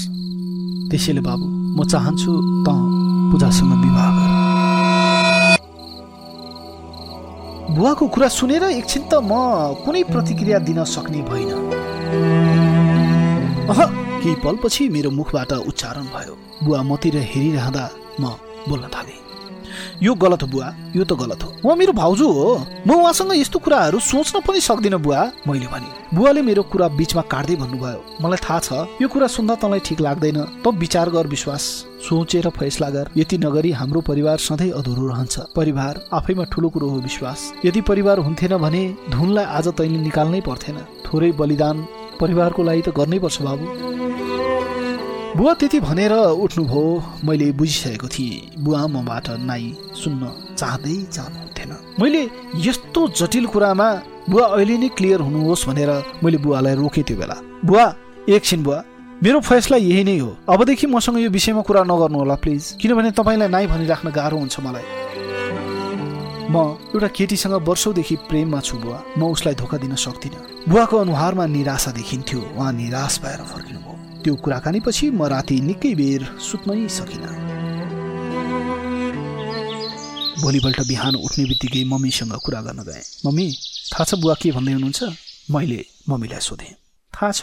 [0.91, 1.47] त्यसैले बाबु
[1.79, 2.31] म चाहन्छु
[2.67, 2.69] त
[3.31, 4.32] पूजासँग विवाह गर।
[7.71, 9.33] बुवाको कुरा सुनेर एकछिन त म
[9.85, 11.51] कुनै प्रतिक्रिया दिन सक्ने भइन
[13.71, 13.81] अह
[14.23, 17.85] केही पलपछि मेरो मुखबाट उच्चारण भयो। बुवा मतिर हेरिरहँदा
[18.21, 18.25] म
[18.69, 19.19] बोल्न थालेँ।
[20.03, 22.47] यो गलत हो बुवा यो त गलत हो। उहाँ मेरो भाउजू हो।
[22.87, 27.57] म उहाँसँग यस्तो कुराहरू सोच्न पनि सक्दिनँ बुवा मैले भने। बुवाले मेरो कुरा बिचमा काट्दै
[27.57, 31.63] भन्नुभयो। मलाई थाहा छ यो कुरा सुन्दा तँलाई ठिक लाग्दैन। त विचार गर विश्वास।
[32.03, 36.99] सोचेर फैसला गर यति नगरी हाम्रो परिवार सधैँ अधुरो रहन्छ। परिवार आफैमा ठुलो कुरो हो
[36.99, 41.87] विश्वास। यदि परिवार हुन्थेन भने धुनलाई आज तैँले निकाल्नै पर्थेन। थोरै बलिदान
[42.21, 44.32] परिवारको लागि त गर्नै पर्छ बाबु।
[45.37, 46.13] बुवा त्यति भनेर
[46.45, 46.83] उठ्नुभयो।
[47.25, 49.65] मैले बुझिसकेको थिएँ बुवा मबाट नाइ
[49.97, 50.23] सुन्न
[50.61, 52.23] चाहँदै जानुहुन्थेन मैले
[52.61, 53.89] यस्तो जटिल कुरामा
[54.29, 55.91] बुवा अहिले नै क्लियर हुनुहोस् भनेर
[56.25, 57.85] मैले बुवालाई रोकेँ त्यो बेला। बुवा
[58.29, 58.79] एकछिन बुवा
[59.25, 63.49] मेरो फैसला यही नै हो। अबदेखि मसँग यो विषयमा कुरा नगर्नु होला प्लिज। किनभने तपाईँलाई
[63.49, 64.85] नाइ भनिराख्न गाह्रो हुन्छ मलाई।
[66.53, 66.57] म
[66.93, 72.41] एउटा केटीसँग वर्षौदेखि प्रेममा छु बुवा। म उसलाई धोका दिन सक्दिनँ। बुवाको अनुहारमा निराशा देखिन्थ्यो।
[72.53, 73.92] उहाँ निराश भएर फर्किनुभयो।
[74.23, 77.35] त्यो कुराकानीपछि म राति निकै बेर सुत्नै सकिनँ।
[80.43, 83.47] भोलिपल्ट बिहान उठ्ने बित्तिकै मम्मीसँग कुरा गर्न गएँ। मम्मी
[83.93, 85.01] थाहा छ बुवा के भन्दै हुनुहुन्छ?
[85.51, 86.75] मैले मम्मीलाई सोधेँ।
[87.13, 87.43] थाहा छ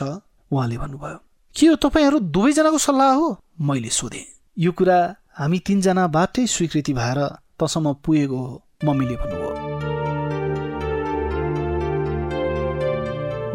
[0.52, 1.18] उहाँले भन्नुभयो।
[1.56, 3.28] के हो तपाईँहरू दुवैजनाको सल्लाह हो?
[3.62, 4.26] मैले सोधेँ।
[4.58, 5.00] यो कुरा
[5.40, 7.20] हामी तिनजनाबाटै स्वीकृति भएर
[7.60, 9.52] तसम्म पुगेको हो मम्मीले भन्नुभयो।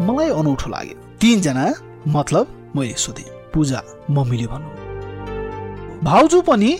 [0.07, 1.65] मलाई अनौठो लाग्यो। तिनजना?
[2.07, 2.64] मतलब?
[2.75, 4.69] मैले सोधेँ पूजा मम्मीले भन्नु।
[6.03, 6.71] भाउजू पनि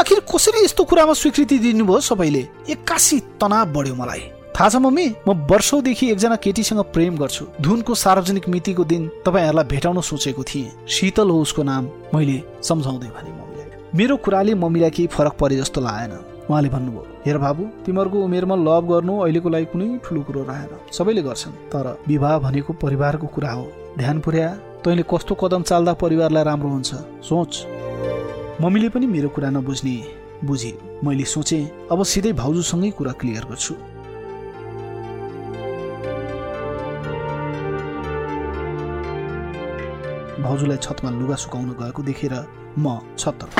[0.00, 2.42] आखिर कसरी यस्तो कुरामा स्वीकृति दिनुभयो सबैले?
[2.70, 4.22] एक्कासी तनाव बढ्यो मलाई।
[4.56, 10.00] थाहा छ मम्मी म वर्षौदेखि एकजना केटीसँग प्रेम गर्छु। धुनको सार्वजनिक मितिको दिन तपाईँहरूलाई भेटाउन
[10.00, 15.36] सोचेको थिएँ। शीतल हो उसको नाम मैले सम्झाउँदै भने मम्मीलाई। मेरो कुराले मम्मीलाई केही फरक
[15.40, 16.12] परे जस्तो लागेन।
[16.48, 21.22] उहाँले भन्नुभयो हेर बाबु तिमीहरूको उमेरमा लभ गर्नु अहिलेको लागि कुनै ठुलो कुरो रहेन। सबैले
[21.22, 23.64] गर्छन् तर विवाह भनेको परिवारको कुरा हो।
[23.98, 24.48] ध्यान पुर्या
[24.84, 26.90] तैँले कस्तो कदम चाल्दा परिवारलाई राम्रो हुन्छ?
[27.22, 27.52] सोच।
[28.60, 29.94] मम्मीले पनि मेरो कुरा नबुझ्ने।
[30.42, 30.72] बुझे
[31.04, 33.74] मैले सोचेँ अब सिधै भाउजूसँगै कुरा क्लियर गर्छु।
[40.42, 42.34] भाउजूलाई छतमा लुगा सुकाउन गएको देखेर
[42.78, 43.54] म छततर्फ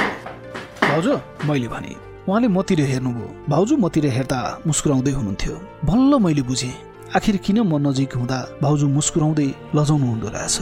[0.83, 1.15] भाउजू
[1.47, 1.95] मैले भने
[2.27, 5.55] उहाँले मतिर हेर्नुभयो। भाउजू मतिर हेर्दा मुस्कुराउँदै हुनुहुन्थ्यो।
[5.87, 6.75] बल्ल मैले बुझेँ।
[7.15, 10.59] आखिर किन म नजिक हुँदा भाउजू मुस्कुराउँदै लजाउनु हुँदो रहेछ?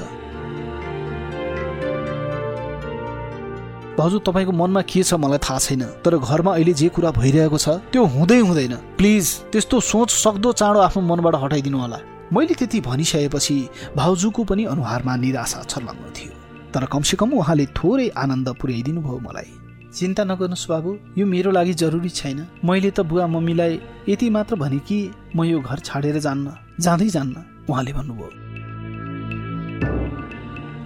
[4.01, 7.69] भाउजू तपाईँको मनमा के छ मलाई थाहा छैन तर घरमा अहिले जे कुरा भइरहेको छ
[7.93, 11.99] त्यो हुँदै हुँदैन। प्लिज त्यस्तो सोच सक्दो चाँडो आफ्नो मनबाट हटाइदिनु होला।
[12.33, 13.57] मैले त्यति भनिसकेपछि
[13.97, 16.33] भाउजूको पनि अनुहारमा निराशा छर्लङ्ग थियो।
[16.73, 19.51] तर कमसेकम उहाँले थोरै आनन्द पुर्याइदिनु भयो मलाई।
[19.91, 24.79] चिन्ता नगर्नुहोस् बाबु यो मेरो लागि जरुरी छैन। मैले त बुवा मम्मीलाई यति मात्र भने
[24.87, 24.99] कि
[25.37, 26.47] म यो घर छाडेर जान्न
[26.81, 27.35] जाँदै जान्न
[27.69, 28.50] उहाँले भन्नुभयो।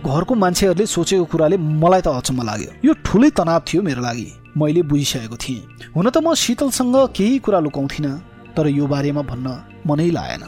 [0.05, 4.83] घरको मान्छेहरूले सोचेको कुराले मलाई त अचम्म लाग्यो। यो ठुलै तनाव थियो मेरो लागि। मैले
[4.85, 8.13] बुझिसकेको थिएँ। हुन त म शीतलसँग केही कुरा लुकाउँथिनँ
[8.57, 9.49] तर यो बारेमा भन्न
[9.89, 10.45] मनै लागेन।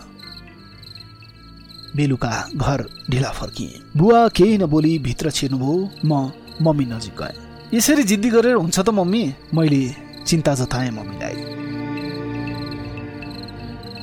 [1.96, 6.12] बेलुका घर ढिला फर्किएँ। बुवा केही नबोली भित्र छिर्नुभयो। म
[6.60, 7.34] मम्मी नजिक गएँ।
[7.74, 9.24] यसरी जिद्दी गरेर हुन्छ त मम्मी?
[9.54, 9.82] मैले
[10.26, 11.36] चिन्ता जताएँ मम्मीलाई।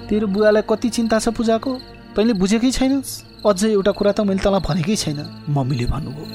[0.09, 1.71] तेरो बुवालाई कति चिन्ता छ पूजाको?
[2.15, 5.19] तैँले बुझेकै छैनस्। अझै एउटा कुरा त मैले तँलाई भनेकै छैन
[5.51, 6.25] मम्मीले भन्नुभयो।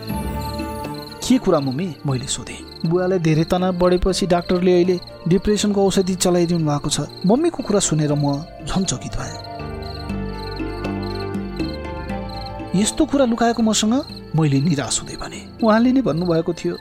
[1.25, 1.87] के कुरा मम्मी?
[2.05, 4.97] मैले सोधेँ। बुवालाई धेरै तनाव बढेपछि डाक्टरले अहिले
[5.29, 9.37] डिप्रेसनको औषधि चलाइदिनु भएको छ। मम्मीको कुरा सुनेर म झन् चकित भएँ।
[12.77, 13.95] यस्तो कुरा लुकाएको मसँग
[14.37, 16.75] मैले निराश हुँदै भने उहाँले नै भन्नुभएको थियो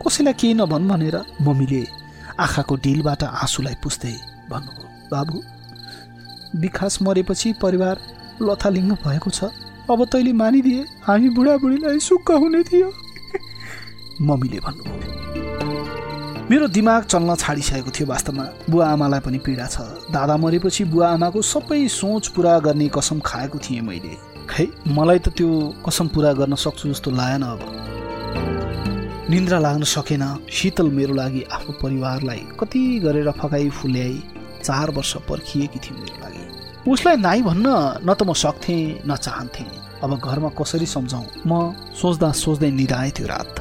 [0.00, 1.80] कसैलाई केही नभन् भनेर। मम्मीले
[2.40, 4.16] आँखाको डिलबाट आँसुलाई पुस्दै
[4.48, 5.36] भन्नुभयो बाबु
[6.64, 7.96] विकास मरेपछि परिवार
[8.40, 9.52] लथालिङ्ग भएको छ।
[9.90, 12.88] अब तैँले मानिदिए हामी बुढाबुढीलाई सुक्ख हुने थियो।
[14.20, 20.84] मम्मीले भन्नुभयो। मेरो दिमाग चल्न छाडिसकेको थियो वास्तवमा। बुवा आमालाई पनि पीडा छ। दादा मरेपछि
[20.88, 24.16] बुवा आमाको सबै सोच पुरा गर्ने कसम खाएको थिएँ मैले।
[24.48, 25.48] खै मलाई त त्यो
[25.84, 27.60] कसम पुरा गर्न सक्छु जस्तो लागेन अब।
[29.30, 34.16] निन्द्रा लाग्न सकेन। शीतल मेरो लागि आफ्नो परिवारलाई कति गरेर फकाई फुल्याई
[34.64, 36.23] चार वर्ष पर्खिएकी थिइन्
[36.88, 37.66] उसलाई नाइ भन्न
[38.04, 39.68] न त म सक्थेँ न चाहन्थेँ।
[40.04, 41.26] अब घरमा कसरी सम्झाउँ?
[41.46, 43.54] म सोच्दा सोच्दै निराए त्यो रात।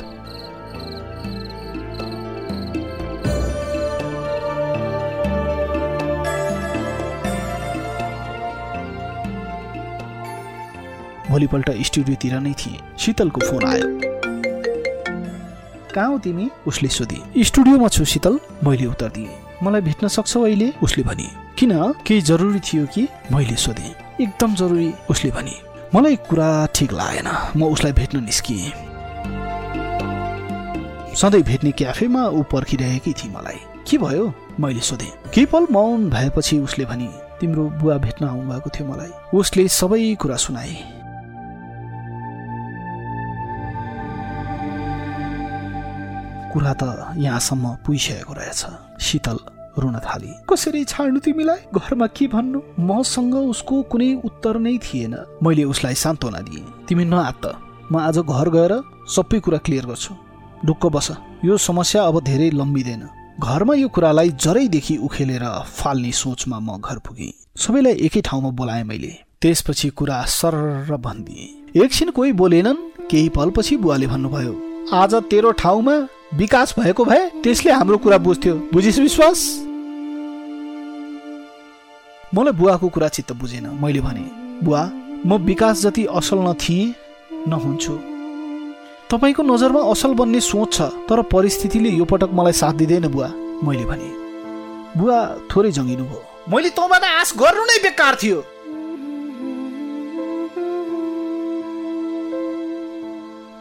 [11.32, 13.88] भोलिपल्ट स्टुडियोतिर नै थिएँ। शीतलको फोन आयो।
[15.96, 16.50] कहाँ हो तिमी?
[16.68, 20.74] उसले सोधे। स्टुडियोमा छु शीतल। मैले उत्तर दिएँ। मलाई भेट्न सक्छौ अहिले?
[20.84, 21.72] उसले भने किन?
[22.06, 23.08] केही जरुरी थियो कि?
[23.32, 25.56] मैले सोधेँ। एकदम जरुरी। उसले भने
[25.96, 28.72] मलाई कुरा ठिक लागेन। म उसलाई भेट्न निस्किएँ।
[31.16, 34.34] सधैँ भेट्ने क्याफेमा ऊ पर्खिरहेकै थिए मलाई। के भयो?
[34.60, 39.68] मैले सोधेँ। केही पल मौन भएपछि उसले भने तिम्रो बुवा भेट्न आउनुभएको थियो मलाई। उसले
[39.68, 41.03] सबै कुरा सुनाए।
[46.54, 46.84] कुरा त
[47.18, 48.62] यहाँसम्म पुगिसकेको रहेछ।
[49.02, 49.38] शीतल
[49.82, 51.60] रुन थाली। कसरी छाड्नु तिमीलाई?
[51.74, 52.60] घरमा के भन्नु?
[52.80, 57.46] मसँग उसको कुनै उत्तर नै थिएन। मैले उसलाई सान्त्वना दिएँ। तिमी नआत्त
[57.92, 58.74] म आज घर गएर
[59.10, 60.14] सबै कुरा क्लियर गर्छु।
[60.66, 61.08] ढुक्क बस।
[61.46, 63.04] यो समस्या अब धेरै लम्बिँदैन।
[63.42, 69.14] घरमा यो कुरालाई जरैदेखि उखेलेर फाल्ने सोचमा म घर पुगेँ। सबैलाई एकै ठाउँमा बोलाएँ मैले।
[69.42, 74.54] त्यसपछि कुरा सरर भनिदिएँ। एकछिन कोही बोलेनन्। केही पलपछि बुवाले भन्नुभयो
[74.94, 75.96] आज तेरो ठाउँमा
[76.34, 79.40] विकास भएको भए त्यसले हाम्रो कुरा बुझ्थ्यो। बुझिस विश्वास?
[82.34, 84.26] मलाई बुवाको कुरा चित्त बुझेन। मैले भने
[84.64, 84.82] बुवा
[85.26, 86.94] म विकास जति असल नथिएँ
[87.48, 87.94] नहुन्छु।
[89.12, 93.30] तपाईँको नजरमा असल बन्ने सोच छ तर परिस्थितिले यो पटक मलाई साथ दिँदैन बुवा।
[93.64, 94.10] मैले भने
[94.98, 95.20] बुवा
[95.52, 98.40] थोरै जङ्गिनु भयो। मैले तँबाट आश गर्नु नै बेकार थियो।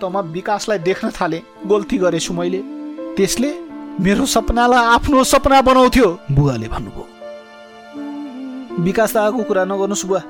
[0.03, 1.39] तँमा विकासलाई देख्न थाले
[1.71, 2.61] गल्ती गरेछु मैले
[3.17, 3.51] त्यसले
[4.01, 7.05] मेरो सपनालाई आफ्नो सपना बनाउँथ्यो। बुवाले भन्नुभयो।
[8.85, 10.21] विकास आएको कुरा नगर्नुहोस् बुवा।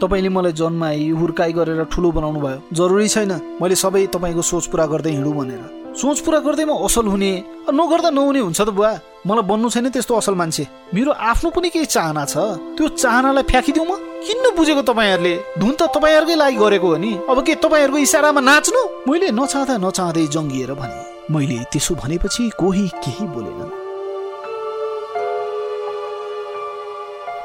[0.00, 4.84] तपाईँले मलाई जन्माई हुर्काई गरेर ठुलो बनाउनु भयो जरुरी छैन। मैले सबै तपाईँको सोच पुरा
[4.92, 5.62] गर्दै हिँडौँ भनेर।
[5.94, 7.30] सोच पुरा म असल हुने
[7.70, 8.90] नगर्दा नहुने हुन्छ त बुवा।
[9.26, 12.34] मलाई बन्नु छैन त्यस्तो असल मान्छे। मेरो आफ्नो पनि केही चाहना छ।
[12.74, 13.94] त्यो चाहनालाई फ्याँकिदिउँ म?
[14.26, 15.34] किन बुझेको तपाईँहरूले?
[15.62, 18.82] धुन त तपाईँहरूकै लागि गरेको हो नि। अब के तपाईँहरूको इसारामा नाच्नु?
[19.06, 20.98] मैले नचाहँदा नचाहँदै जङ्गिएर भने।
[21.30, 23.70] मैले त्यसो भनेपछि कोही केही बोलेनन्।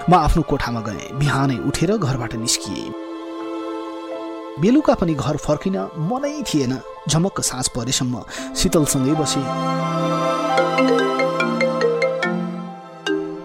[0.09, 2.89] म आफ्नो कोठामा गएँ। बिहानै उठेर घरबाट निस्किएँ।
[4.61, 5.77] बेलुका पनि घर फर्किन
[6.09, 6.73] मनै थिएन।
[7.09, 8.23] झमक्क साँझ परेसम्म
[8.57, 11.16] शीतलसँगै बसे।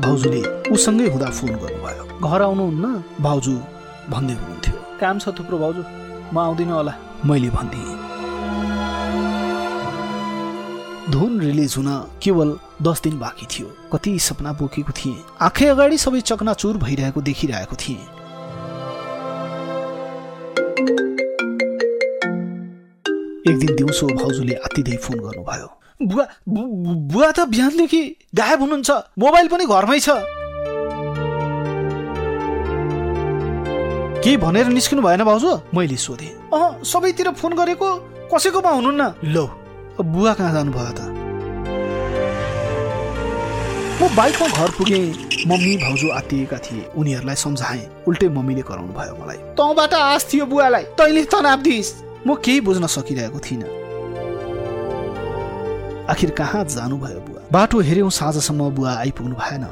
[0.02, 0.40] भाउजूले
[0.74, 2.86] उसँगै हुँदा फोन गर्नुभयो। घर आउनुहुन्न?
[3.22, 3.54] भाउजू
[4.10, 5.82] भन्दै हुनुहुन्थ्यो। काम छ थुप्रो भाउजू।
[6.34, 6.94] म आउँदिनँ होला।
[7.26, 8.00] मैले भनिदिएँ
[11.12, 11.88] धुन रिलिज हुन
[12.22, 12.48] केवल
[12.82, 18.02] दस दिन बाँकी थियो। कति सपना बोकेको थिएँ। आँखै अगाडि सबै चकनाचुर भइरहेको देखिरहेको थिएँ।
[23.48, 25.68] एक दिन दिउँसो भाउजूले आत्तिदै फोन गर्नुभयो।
[26.08, 28.02] बुवा बुवा त बिहानदेखि
[28.34, 30.08] गायब हुनुहुन्छ मोबाइल पनि घरमै छ।
[34.22, 37.88] केही भनेर निस्किनु भएन भाउजू मैले सोधेँ। अँ सबैतिर फोन गरेको
[38.30, 39.02] कसैकोमा हुनुहुन्न?
[39.34, 39.44] लो
[39.98, 41.00] बुवा कहाँ जानुभयो त?
[43.98, 45.04] म बाइकमा घर पुगेँ
[45.46, 50.84] मम्मी भाउजू आत्तिएका थिए उनीहरूलाई सम्झाएँ। उल्टै मम्मीले कराउनु भयो मलाई। तँबाट आश थियो बुवालाई।
[50.98, 51.94] तैँले तनाव दिइस्।
[52.26, 53.81] म केही बुझ्न सकिरहेको थिइनँ।
[56.10, 57.48] आखिर कहाँ जानुभयो बुवा?
[57.52, 59.64] बाटो हेऱ्यौँ साँझसम्म बुवा आइपुग्नु भएन।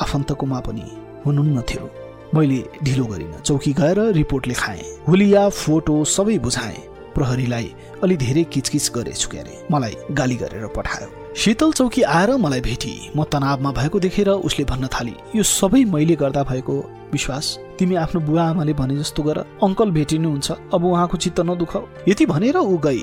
[0.00, 0.84] आफन्तकोमा पनि
[1.26, 1.90] हुनुहुन्न थियो।
[2.34, 6.78] मैले ढिलो गरिनँ। चौकी गएर रिपोर्ट लेखाएँ। हुलिया फोटो सबै बुझाएँ।
[7.14, 13.10] प्रहरीलाई अलि धेरै किचकिच गरेछु क्यारे मलाई गाली गरेर पठायो। शीतल चौकी आएर मलाई भेटी।
[13.16, 16.74] म तनावमा भएको देखेर उसले भन्न थाली यो सबै मैले गर्दा भएको
[17.12, 17.58] विश्वास?
[17.78, 22.56] तिमी आफ्नो बुवा आमाले भने जस्तो गर। अङ्कल भेटिनुहुन्छ। अब उहाँको चित्त नदुखाऊ यति भनेर
[22.56, 23.02] ऊ गई।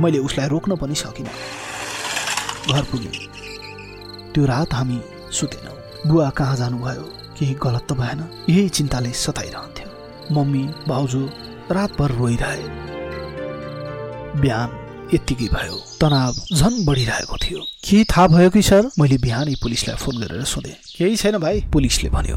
[0.00, 1.30] मैले उसलाई रोक्न पनि सकिनँ।
[2.72, 3.12] घर पुग्यौँ।
[4.34, 5.00] त्यो रात हामी
[5.32, 5.76] सुतेनौँ।
[6.06, 7.02] बुवा कहाँ जानुभयो
[7.38, 11.28] केही गलत त भएन। यही चिन्ताले सताइरहन्थ्यो। मम्मी भाउजू
[11.70, 12.62] रातभर रोइरहे।
[14.40, 14.68] बिहान
[15.14, 18.90] यत्तिकै भयो। तनाव झन् बढिरहेको थियो। के थाहा भयो कि सर?
[18.98, 22.36] मैले बिहानै पुलिसलाई फोन गरेर सोधेँ। केही छैन भाइ पुलिसले भन्यो।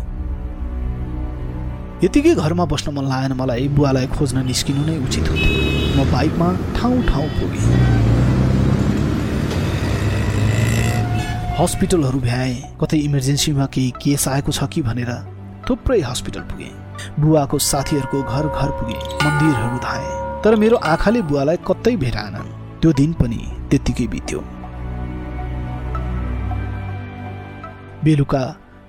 [2.05, 7.01] यतिकै घरमा बस्न मन लागेन मलाई। बुवालाई खोज्न निस्किनु नै उचित हुन्थ्यो। म बाइकमा ठाउँ
[7.03, 7.65] ठाउँ पुगेँ।
[11.59, 15.11] हस्पिटलहरू भ्याएँ कतै इमर्जेन्सीमा केही केस आएको छ कि भनेर
[15.69, 16.73] थुप्रै हस्पिटल पुगेँ।
[17.19, 23.13] बुवाको साथीहरूको घर घर पुगेँ मन्दिरहरू धाएँ। तर मेरो आँखाले बुवालाई कतै भेटाएनन् त्यो दिन
[23.17, 24.39] पनि त्यत्तिकै बित्यो।
[28.05, 28.43] बेलुका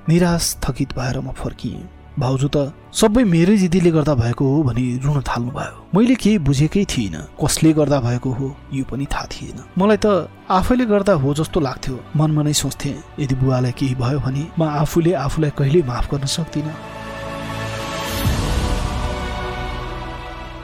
[0.09, 5.19] निराश थकित भएर म फर्किएँ। भाउजू त सबै मेरै जिद्दीले गर्दा भएको हो भनी रुन
[5.29, 9.99] थाल्नु भयो मैले केही बुझेकै थिइनँ। कसले गर्दा भएको हो यो पनि थाहा थिएन। मलाई
[10.05, 10.07] त
[10.51, 15.13] आफैले गर्दा हो जस्तो लाग्थ्यो। मनमा नै सोच्थेँ यदि बुवालाई केही भयो भने म आफूले
[15.25, 16.75] आफूलाई कहिल्यै माफ गर्न सक्दिनँ।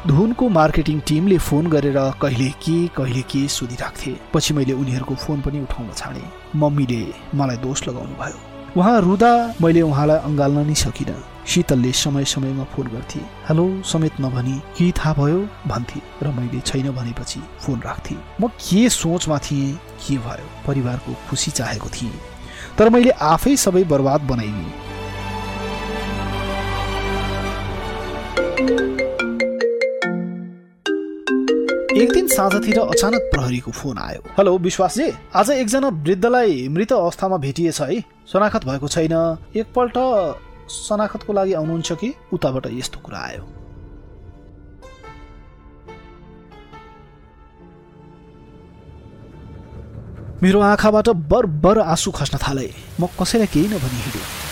[0.07, 5.61] धुनको मार्केटिङ टिमले फोन गरेर कहिले के कहिले के सोधिराख्थे। पछि मैले उनीहरूको फोन पनि
[5.65, 6.29] उठाउन छाडेँ।
[6.61, 7.01] मम्मीले
[7.39, 8.39] मलाई दोष लगाउनु भयो
[8.75, 9.31] उहाँ रुँदा
[9.63, 15.13] मैले उहाँलाई अँगाल्न नै सकिनँ। शीतलले समय समयमा फोन गर्थे। हेलो समेत नभनी के थाहा
[15.15, 15.41] भयो?
[15.67, 19.75] भन्थे र मैले छैन भनेपछि फोन राख्थे। म के सोचमा थिएँ?
[20.07, 20.47] के भयो?
[20.67, 22.13] परिवारको खुसी चाहेको थिएँ।
[22.79, 24.73] तर मैले आफै सबै बर्बाद बनाइदिएँ।
[31.95, 37.81] एक दिन साँझतिर अचानक प्रहरीको फोन आयो। हेलो विश्वासजी आज एकजना वृद्धलाई मृत अवस्थामा भेटिएछ
[37.81, 38.01] है।
[38.33, 39.15] शनाखत भएको छैन।
[39.57, 39.99] एकपल्ट
[40.69, 42.15] शनाखतको लागि आउनुहुन्छ कि?
[42.33, 43.45] उताबाट यस्तो कुरा आयो।
[50.43, 52.69] मेरो आँखाबाट बर बर आँसु खस्न थाले।
[53.01, 54.44] म कसैलाई केही नभनी हिँडेँ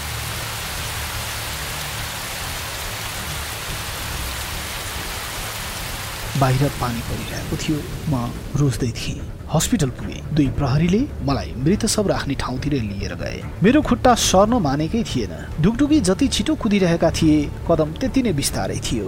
[6.43, 7.79] बाहिर पानी परिरहेको थियो।
[8.11, 8.15] म
[8.59, 9.21] रुच्दै थिएँ।
[9.53, 15.03] हस्पिटल पुगेँ। दुई प्रहरीले मलाई मृत शव राख्ने ठाउँतिर लिएर गए। मेरो खुट्टा सर्न मानेकै
[15.07, 19.07] थिएन। ढुकढुकी जति छिटो कुदिरहेका थिए कदम त्यति नै बिस्तारै थियो।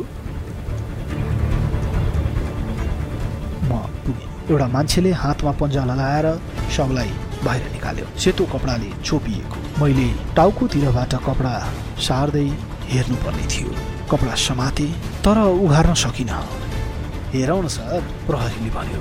[3.66, 3.72] म
[4.04, 6.26] पुगेँ। एउटा मान्छेले हातमा पन्जा लगाएर
[6.70, 7.10] शवलाई
[7.44, 11.54] बाहिर निकाल्यो। सेतो कपडाले छोपिएको। मैले टाउकोतिरबाट कपडा
[11.98, 12.48] सार्दै
[12.92, 13.70] हेर्नुपर्ने थियो।
[14.10, 14.86] कपडा समाते
[15.24, 16.62] तर उघार्न सकिनँ।
[17.34, 19.00] हेरौँ सर प्रहरीले भन्यो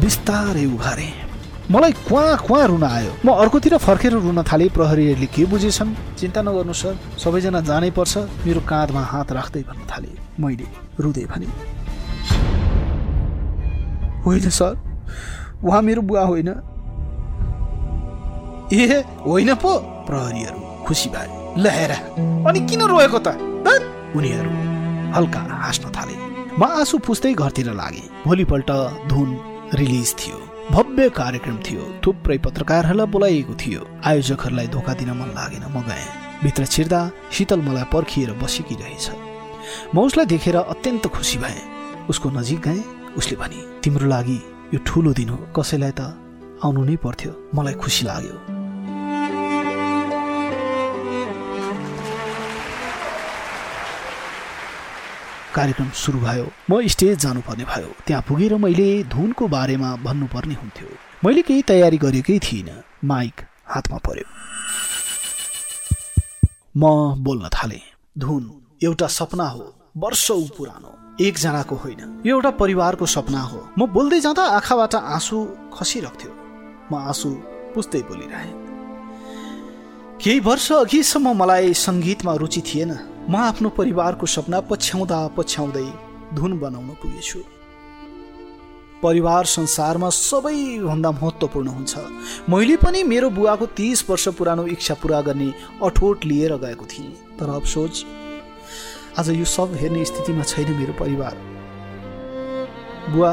[0.00, 1.08] बिस्तारै उघारे।
[1.70, 5.94] मलाई क्वा क्वा रुन आयो। म अर्कोतिर फर्केर रुन थालेँ। प्रहरीहरूले के बुझेछन्?
[6.18, 10.66] चिन्ता नगर्नु सर। सबैजना जानै पर्छ मेरो काँधमा हात राख्दै भन्न थाले। मैले
[11.00, 11.46] रुँदै भने।
[14.24, 14.72] होइन सर।
[15.64, 16.50] उहाँ मेरो बुवा होइन।
[18.72, 19.72] ए होइन पो।
[20.08, 23.28] प्रहरीहरू खुसी भए। अनि किन रोएको त!
[24.16, 24.50] उनीहरू
[25.14, 26.14] हल्का हाँस्न थाले।
[26.58, 28.70] म आँसु पुस्दै घरतिर लागेँ। भोलिपल्ट
[29.06, 29.28] धुन
[29.74, 30.38] रिलिज थियो।
[30.70, 36.06] भव्य कार्यक्रम थियो। थुप्रै पत्रकारहरूलाई बोलाइएको थियो। आयोजकहरूलाई धोका दिन मन लागेन। म गएँ।
[36.42, 39.06] भित्र छिर्दा शीतल मलाई पर्खिएर बसेकी रहेछ
[39.94, 41.62] म उसलाई देखेर अत्यन्त खुसी भएँ।
[42.10, 42.82] उसको नजिक गएँ।
[43.14, 44.38] उसले भने तिम्रो लागि
[44.74, 46.00] यो ठुलो दिन हो कसैलाई त
[46.66, 48.53] आउनु नै पर्थ्यो। मलाई खुसी लाग्यो।
[55.54, 60.88] कार्यक्रम सुरु भयो। म स्टेज जानुपर्ने भयो। त्यहाँ पुगेर मैले धुनको बारेमा भन्नुपर्ने हुन्थ्यो।
[61.24, 64.26] मैले केही तयारी गरेकै थिइनँ। माइक हातमा पर्यो।
[66.76, 67.80] म बोल्न थालेँ।
[68.18, 68.42] धुन
[68.82, 69.64] एउटा सपना हो।
[69.96, 70.90] वर्षौँ पुरानो।
[71.20, 75.38] एकजनाको होइन। यो एउटा परिवारको सपना हो। म बोल्दै जाँदा आँखाबाट आँसु
[75.74, 76.30] खसिरह्थ्यो
[76.90, 77.28] म आँसु
[77.74, 78.52] पुस्दै बोलिरहेँ।
[80.18, 85.86] केही वर्ष अघिसम्म मलाई सङ्गीतमा रुचि थिएन। म आफ्नो परिवारको सपना पछ्याउँदा पछ्याउँदै
[86.36, 87.38] धुन बनाउन पुगेछु।
[89.02, 91.94] परिवार संसारमा सबैभन्दा महत्त्वपूर्ण हुन्छ।
[92.48, 95.48] मैले पनि मेरो बुवाको तिस वर्ष पुरानो इच्छा पुरा गर्ने
[95.82, 98.04] अठोट लिएर गएको थिएँ। तर अफसोच
[99.18, 101.34] आज यो सब हेर्ने स्थितिमा छैन मेरो परिवार।
[103.08, 103.32] बुवा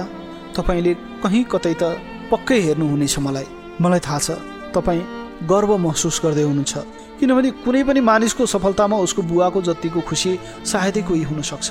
[0.56, 1.84] तपाईँले कहीँ कतै त
[2.32, 3.48] पक्कै हेर्नुहुनेछ मलाई।
[3.82, 4.40] मलाई थाहा छ
[4.76, 5.04] तपाईँ
[5.52, 6.78] गर्व महसुस गर्दै हुनुहुन्छ।
[7.22, 10.32] किनभने कुनै पनि मानिसको सफलतामा उसको बुवाको जतिको खुसी
[10.66, 11.70] सायदै कोही हुनसक्छ।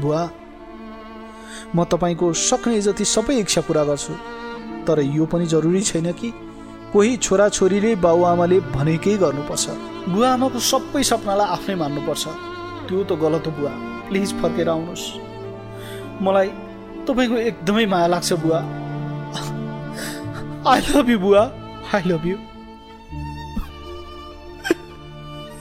[0.00, 0.22] बुवा
[1.76, 4.12] म तपाईँको सक्ने जति सबै इच्छा पुरा गर्छु
[4.88, 6.32] तर यो पनि जरुरी छैन कि
[6.92, 9.64] कोही छोराछोरीले बाबुआमाले भनेकै गर्नुपर्छ।
[10.08, 12.24] बुवा आमाको सबै सपनालाई आफ्नै मान्नुपर्छ।
[12.88, 13.72] त्यो त गलत हो बुवा।
[14.08, 15.04] प्लिज फर्केर आउनुहोस्।
[16.24, 16.48] मलाई
[17.04, 18.60] तपाईँको एकदमै माया लाग्छ बुवा।
[20.72, 21.42] आई लभ यु बुवा।
[21.92, 22.36] आई लभ यु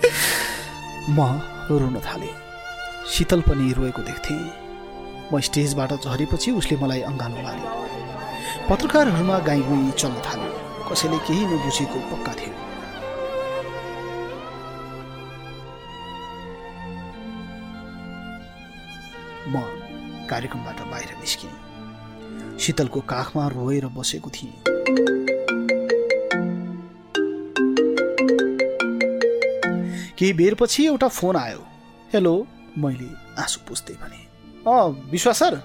[1.18, 1.20] म
[1.72, 2.36] रुन थालेँ।
[3.12, 4.40] शीतल पनि रोएको देख्थेँ।
[5.34, 7.72] म स्टेजबाट झरेपछि उसले मलाई अँगालो लाग्यो
[8.70, 10.52] पत्रकारहरूमा गाई गुई चल्न थाल्यो।
[10.88, 12.54] कसैले केही नबुझेको पक्का थियो।
[19.48, 19.64] म
[20.30, 24.67] कार्यक्रमबाट बाहिर निस्केँ शीतलको काखमा रोएर बसेको थिएँ।
[30.18, 31.62] केही बेरपछि एउटा फोन आयो।
[32.14, 33.10] हेलो मैले
[33.42, 34.22] आँसु पुस्दै भने।
[34.68, 35.56] अँ विश्वास सर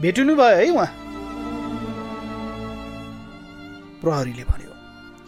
[0.00, 0.86] भेटिनु भयो है उहाँ?
[4.02, 4.72] प्रहरीले भन्यो।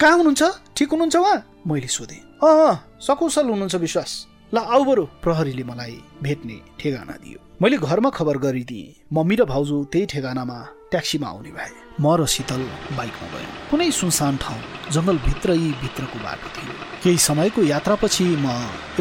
[0.01, 0.43] कहाँ हुनुहुन्छ?
[0.77, 1.37] ठिक हुनुहुन्छ उहाँ?
[1.67, 7.77] मैले सोधेँ। अँ सकुशल हुनुहुन्छ विश्वास। ल आऊ बरु प्रहरीले मलाई भेट्ने ठेगाना दियो। मैले
[7.83, 10.59] घरमा खबर गरिदिएँ मम्मी र भाउजू त्यही ठेगानामा
[10.91, 12.63] ट्याक्सीमा आउने भए। म र शीतल
[12.95, 14.61] बाइकमा गयौँ। कुनै सुनसान ठाउँ
[14.95, 15.51] जङ्गलभित्र
[15.83, 18.47] भित्रको बाटो थियो। केही समयको यात्रापछि म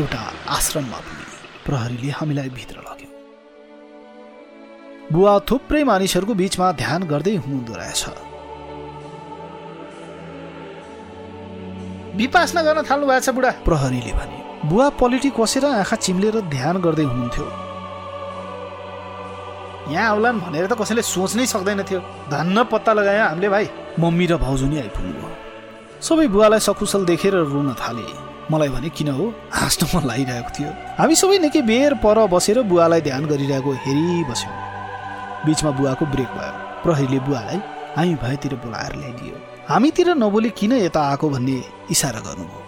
[0.02, 1.30] एउटा आश्रममा पुगेँ।
[1.66, 3.10] प्रहरीले हामीलाई भित्र लग्यो।
[5.14, 8.04] बुवा थुप्रै मानिसहरूको बिचमा ध्यान गर्दै हुनुहुँदो रहेछ।
[12.18, 14.38] विपासना गर्न थाल्नु भएको छ बुढा। प्रहरीले भने
[14.70, 17.46] बुवा पलिटी कसेर आँखा चिम्लेर ध्यान गर्दै हुनुहुन्थ्यो।
[19.94, 22.00] यहाँ आउलान् भनेर त कसैले सोच्नै सक्दैन थियो
[22.34, 23.66] धन्न पत्ता लगायो हामीले भाइ
[24.02, 25.30] मम्मी र भाउजू नै आइपुग्नुभयो।
[26.02, 28.08] सबै बुवालाई सकुशल देखेर रुन थाले।
[28.52, 29.26] मलाई भने किन हो?
[29.54, 34.58] हाँस्न मन लागिरहेको थियो। हामी सबै निकै बेर पर बसेर बुवालाई ध्यान गरिरहेको हेरिबस्यौँ
[35.46, 36.54] बिचमा बुवाको ब्रेक भयो।
[36.84, 37.60] प्रहरीले बुवालाई
[37.98, 39.36] हामी भएतिर बोलाएर ल्याइदियो।
[39.70, 41.58] हामीतिर नबोली किन यता आएको भन्ने
[41.94, 42.65] इसारा गर्नुभयो?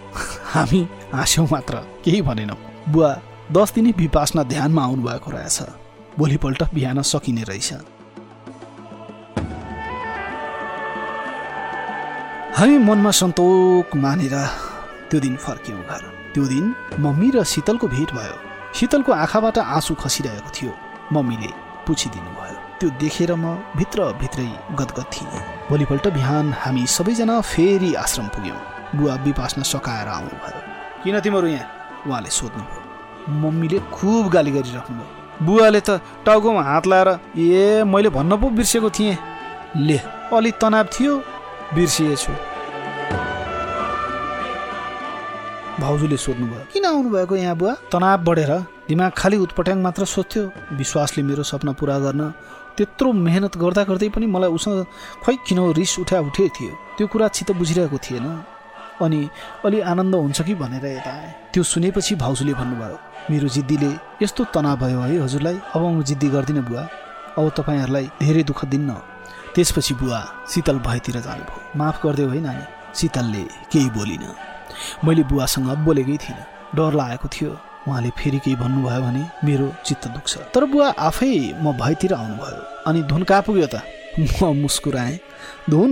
[0.58, 0.80] हामी
[1.14, 2.58] हाँस्यौँ मात्र केही भनेनौँ।
[2.90, 3.10] बुवा
[3.54, 5.58] दस दिने विपासना ध्यानमा आउनु भएको रहेछ।
[6.18, 7.74] भोलिपल्ट बिहान सकिने रहेछ।
[12.58, 14.36] हामी मनमा सन्तोक मानेर
[15.10, 16.02] त्यो दिन फर्क्यौँ घर।
[16.34, 16.66] त्यो दिन
[17.00, 18.38] मम्मी र शीतलको भेट भयो।
[18.74, 20.74] शीतलको आँखाबाट आँसु खसिरहेको थियो।
[21.14, 21.52] मम्मीले
[21.86, 23.46] पुछिदिनु भयो त्यो देखेर म
[23.78, 30.60] भित्रभित्रै गदगद थिएँ। भोलिपल्ट बिहान हामी सबैजना फेरि आश्रम पुग्यौँ। बुवा विपासना सकाएर आउनुभयो।
[31.04, 31.68] किन तिमीहरू यहाँ?
[32.08, 32.82] उहाँले सोध्नुभयो।
[33.42, 39.18] मम्मीले खुब गाली गरिराख्नुभयो। बुवाले त टाउकोमा हात लाएर ए मैले भन्न पो बिर्सेको थिएँ।
[39.78, 39.98] ले
[40.34, 41.14] अलि तनाव थियो
[41.76, 42.32] बिर्सिएछु।
[45.80, 47.74] भाउजूले सोध्नुभयो किन आउनुभएको यहाँ बुवा?
[47.92, 48.52] तनाव बढेर
[48.88, 52.32] दिमाग खालि उत्पट्याङ मात्र सोध्थ्यो। विश्वासले मेरो सपना पुरा गर्न
[52.78, 54.86] त्यत्रो मेहनत गर्दा गर्दै पनि मलाई उसँग
[55.24, 56.74] खै किन रिस उठा उठे थियो?
[56.98, 58.26] त्यो कुरा चित्त बुझिरहेको थिएन।
[59.02, 59.30] अनि
[59.66, 62.98] अलि आनन्द हुन्छ कि भनेर यता आएँ। त्यो सुनेपछि भाउजूले भन्नुभयो
[63.30, 63.92] मेरो जिद्दीले
[64.22, 66.84] यस्तो तनाव भयो है हजुरलाई अब म जिद्दी गर्दिनँ बुवा।
[67.38, 68.92] अब तपाईँहरूलाई धेरै दुःख दिन्न।
[69.56, 70.20] त्यसपछि बुवा
[70.50, 72.64] शीतल भएतिर जानुभयो। माफ गरिदेऊ है नानी
[72.96, 74.26] शीतलले केही बोलिन।
[75.06, 76.46] मैले बुवासँग बोलेकै थिइनँ।
[76.76, 77.52] डर लागेको थियो।
[77.88, 81.32] उहाँले फेरि केही भन्नुभयो भने मेरो चित्त दुख्छ। तर बुवा आफै
[81.64, 83.82] म भएतिर आउनुभयो। अनि धुन कहाँ पुग्यो त?
[84.44, 85.20] म मुस्कुराएँ।
[85.70, 85.92] धुन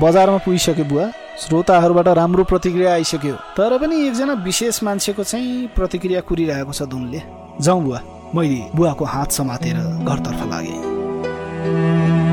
[0.00, 1.06] बजारमा पुगिसक्यो बुवा।
[1.38, 7.22] श्रोताहरूबाट राम्रो प्रतिक्रिया आइसक्यो। तर पनि एकजना विशेष मान्छेको चाहिँ प्रतिक्रिया कुरिरहेको छ धुनले
[7.62, 8.00] जाउँ बुवा
[8.34, 12.27] मैले बुवाको हात समातेर घरतर्फ लागेँ।